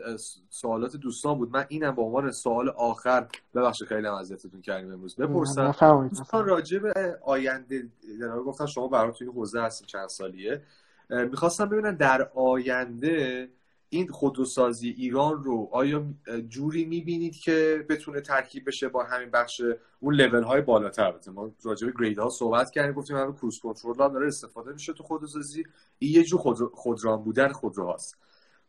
سوالات 0.50 0.96
دوستان 0.96 1.38
بود. 1.38 1.52
من 1.52 1.66
اینم 1.70 1.96
به 1.96 2.02
عنوان 2.02 2.32
سوال 2.32 2.70
آخر 2.70 3.28
ببخشید 3.56 3.88
خیلی 3.88 4.08
هم 4.08 4.14
اذیتتون 4.14 4.62
کردیم 4.62 4.92
امروز. 4.92 5.16
بپرسم. 5.16 6.08
دوستان 6.08 6.46
راجع 6.46 6.80
به 6.80 7.20
آینده 7.22 7.88
در 8.22 8.40
گفتن 8.40 8.66
شما 8.66 8.88
برای 8.88 9.12
توی 9.12 9.28
حوزه 9.28 9.62
هستین 9.62 9.88
چند 9.88 10.10
سالیه. 10.10 10.62
می‌خواستم 11.10 11.70
ببینم 11.70 11.96
در 11.96 12.30
آینده 12.36 13.50
این 13.90 14.08
خودروسازی 14.08 14.90
ایران 14.90 15.44
رو 15.44 15.70
آیا 15.72 16.04
جوری 16.50 16.86
می‌بینید 16.86 17.36
که 17.36 17.86
بتونه 17.90 18.22
ترکیب 18.22 18.68
بشه 18.68 18.88
با 18.88 19.04
همین 19.04 19.32
بخش 19.32 19.62
اون 20.00 20.14
لیول 20.16 20.44
های 20.44 20.62
بالاتر؟ 20.62 21.04
البته 21.04 21.32
ما 21.32 21.52
راجع 21.64 21.88
به 21.88 21.94
گرید 22.00 22.20
ها 22.20 22.30
صحبت 22.30 22.72
کردیم 22.72 22.94
گفتیم 22.94 23.18
همین 23.18 23.34
کروز 23.34 23.60
کنترل 23.60 23.94
داره 23.96 24.28
استفاده 24.28 24.74
میشه 24.74 24.94
تو 24.94 25.04
خودروسازی. 25.04 25.64
این 26.00 26.12
یه 26.12 26.24
جور 26.24 26.70
خودران 26.74 27.24
بودن 27.24 27.52
خودروهاست. 27.52 28.18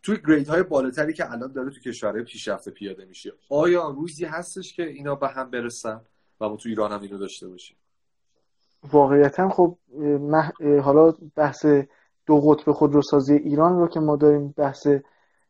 توی 0.02 0.18
گرید 0.28 0.48
های 0.48 0.62
بالاتری 0.62 1.12
که 1.12 1.32
الان 1.32 1.52
داره 1.52 1.70
تو 1.70 1.80
کشورهای 1.80 2.24
پیشرفته 2.24 2.70
پیاده 2.70 3.04
میشه. 3.04 3.32
آیا 3.50 3.88
روزی 3.88 4.24
هستش 4.24 4.72
که 4.72 4.82
اینا 4.82 5.14
به 5.14 5.28
هم 5.28 5.50
برسن 5.50 6.00
و 6.40 6.48
ما 6.48 6.56
تو 6.56 6.68
ایران 6.68 6.92
هم 6.92 7.00
اینو 7.00 7.18
داشته 7.18 7.48
باشیم؟ 7.48 7.76
واقعیتا 8.92 9.48
خب 9.48 9.78
حالا 10.82 11.12
بحث 11.36 11.66
دو 12.26 12.40
قطب 12.40 12.72
خودروسازی 12.72 13.34
ایران 13.34 13.78
رو 13.78 13.88
که 13.88 14.00
ما 14.00 14.16
داریم 14.16 14.54
بحث 14.56 14.86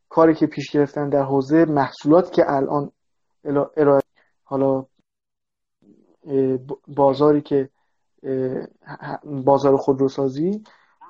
کاری 0.09 0.35
که 0.35 0.47
پیش 0.47 0.71
گرفتن 0.71 1.09
در 1.09 1.23
حوزه 1.23 1.65
محصولات 1.65 2.33
که 2.33 2.43
الان 2.47 2.93
ارائه 3.77 4.03
حالا 4.45 4.87
بازاری 6.89 7.43
که 7.43 7.69
بازار 9.25 9.77
خودروسازی 9.77 10.63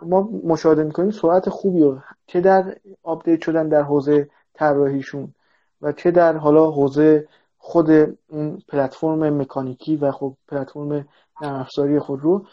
ما 0.02 0.28
مشاهده 0.44 0.82
می‌کنیم 0.82 1.10
سرعت 1.10 1.48
خوبی 1.48 1.80
رو 1.80 1.98
چه 2.26 2.40
در 2.40 2.76
آپدیت 3.02 3.40
شدن 3.40 3.68
در 3.68 3.82
حوزه 3.82 4.28
طراحیشون 4.54 5.34
و 5.82 5.92
چه 5.92 6.10
در 6.10 6.36
حالا 6.36 6.70
حوزه 6.70 7.28
خود 7.58 7.90
این 7.90 8.62
پلتفرم 8.68 9.40
مکانیکی 9.40 9.96
و 9.96 10.12
خب 10.12 10.34
پلتفرم 10.48 10.92
نرم 10.92 11.08
افزاری 11.40 11.98
خود 11.98 12.20
رو 12.20 12.46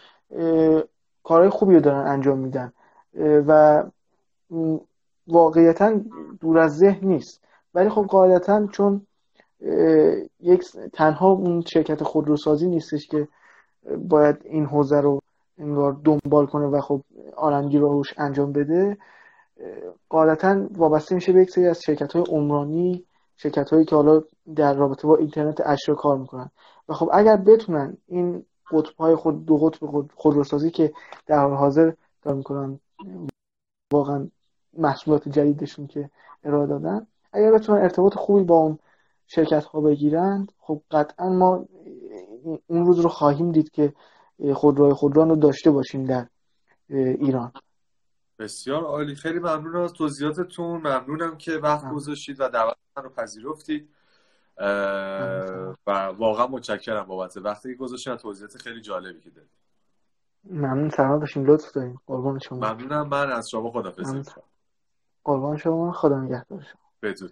کارهای 1.23 1.49
خوبی 1.49 1.73
رو 1.73 1.79
دارن 1.79 2.07
انجام 2.07 2.39
میدن. 2.39 2.73
و 3.47 3.83
واقعیتا 5.27 5.99
دور 6.39 6.57
از 6.57 6.77
ذهن 6.77 7.07
نیست. 7.07 7.43
ولی 7.73 7.89
خب 7.89 8.01
قاعدتا 8.01 8.67
چون 8.67 9.07
یک 10.39 10.63
تنها 10.93 11.29
اون 11.29 11.61
شرکت 11.61 12.03
خودروسازی 12.03 12.67
نیستش 12.67 13.07
که 13.07 13.27
باید 13.97 14.37
این 14.43 14.65
حوزه 14.65 15.01
رو 15.01 15.21
انگار 15.57 15.97
دنبال 16.03 16.45
کنه 16.45 16.65
و 16.65 16.81
خب 16.81 17.01
آرنگی 17.35 17.77
رو 17.77 17.93
روش 17.93 18.13
انجام 18.17 18.51
بده 18.51 18.97
قاعدتا 20.09 20.67
وابسته 20.71 21.15
میشه 21.15 21.33
به 21.33 21.41
یک 21.41 21.49
سری 21.49 21.67
از 21.67 21.81
شرکت 21.81 22.13
های 22.13 22.23
عمرانی 22.29 23.05
شرکت 23.37 23.69
هایی 23.69 23.85
که 23.85 23.95
حالا 23.95 24.21
در 24.55 24.73
رابطه 24.73 25.07
با 25.07 25.15
اینترنت 25.17 25.61
اشیا 25.65 25.95
کار 25.95 26.17
می‌کنن. 26.17 26.49
و 26.89 26.93
خب 26.93 27.09
اگر 27.13 27.37
بتونن 27.37 27.97
این 28.07 28.45
قطب 28.71 28.95
های 28.99 29.15
خود 29.15 29.45
دو 29.45 29.57
قطب 29.57 29.85
خود 29.85 30.11
خودروسازی 30.15 30.71
که 30.71 30.93
در 31.25 31.39
حال 31.39 31.53
حاضر 31.53 31.91
کار 32.23 32.33
می‌کنن 32.33 32.79
واقعا 33.93 34.27
محصولات 34.77 35.29
جدیدشون 35.29 35.87
که 35.87 36.09
ارائه 36.43 36.67
دادن 36.67 37.07
اگر 37.33 37.51
بتونن 37.51 37.81
ارتباط 37.81 38.13
خوبی 38.13 38.43
با 38.43 38.55
اون 38.55 38.79
شرکت 39.27 39.63
ها 39.63 39.81
بگیرند 39.81 40.51
خب 40.59 40.81
قطعا 40.91 41.29
ما 41.29 41.65
اون 42.67 42.85
روز 42.85 42.99
رو 42.99 43.09
خواهیم 43.09 43.51
دید 43.51 43.71
که 43.71 43.93
خودروهای 44.53 44.93
خودران 44.93 45.29
رو 45.29 45.35
داشته 45.35 45.71
باشیم 45.71 46.05
در 46.05 46.27
ایران. 46.89 47.51
بسیار 48.39 48.83
عالی. 48.83 49.15
خیلی 49.15 49.39
ممنونم 49.39 49.81
از 49.81 49.93
توضیحاتتون. 49.93 50.77
ممنونم 50.77 51.37
که 51.37 51.51
وقت 51.51 51.91
گذاشتید 51.91 52.39
و 52.39 52.49
دعوت 52.49 52.75
من 52.97 53.03
رو 53.03 53.09
پذیرفتید. 53.09 53.89
و 55.87 56.05
واقعا 56.17 56.47
متشکرم 56.47 57.03
بابت 57.03 57.37
وقتی 57.37 57.75
گذاشتید 57.75 58.15
توضیحات 58.15 58.57
خیلی 58.57 58.81
جالبی 58.81 59.21
که 59.21 59.29
دادید 59.29 59.51
ممنون. 60.43 60.89
سلام 60.89 61.19
باشین. 61.19 61.45
لطف 61.45 61.71
دارین. 61.71 61.97
قربان 62.07 62.39
شما. 62.39 62.57
ممنونم. 62.57 63.07
من 63.07 63.31
از 63.31 63.49
شما 63.49 63.71
خدافظی 63.71 64.21
قربان 65.23 65.57
شما. 65.57 65.91
خدا 65.91 66.19
نگهدار 66.19 66.61
شما. 66.61 66.81
بدرود. 67.01 67.31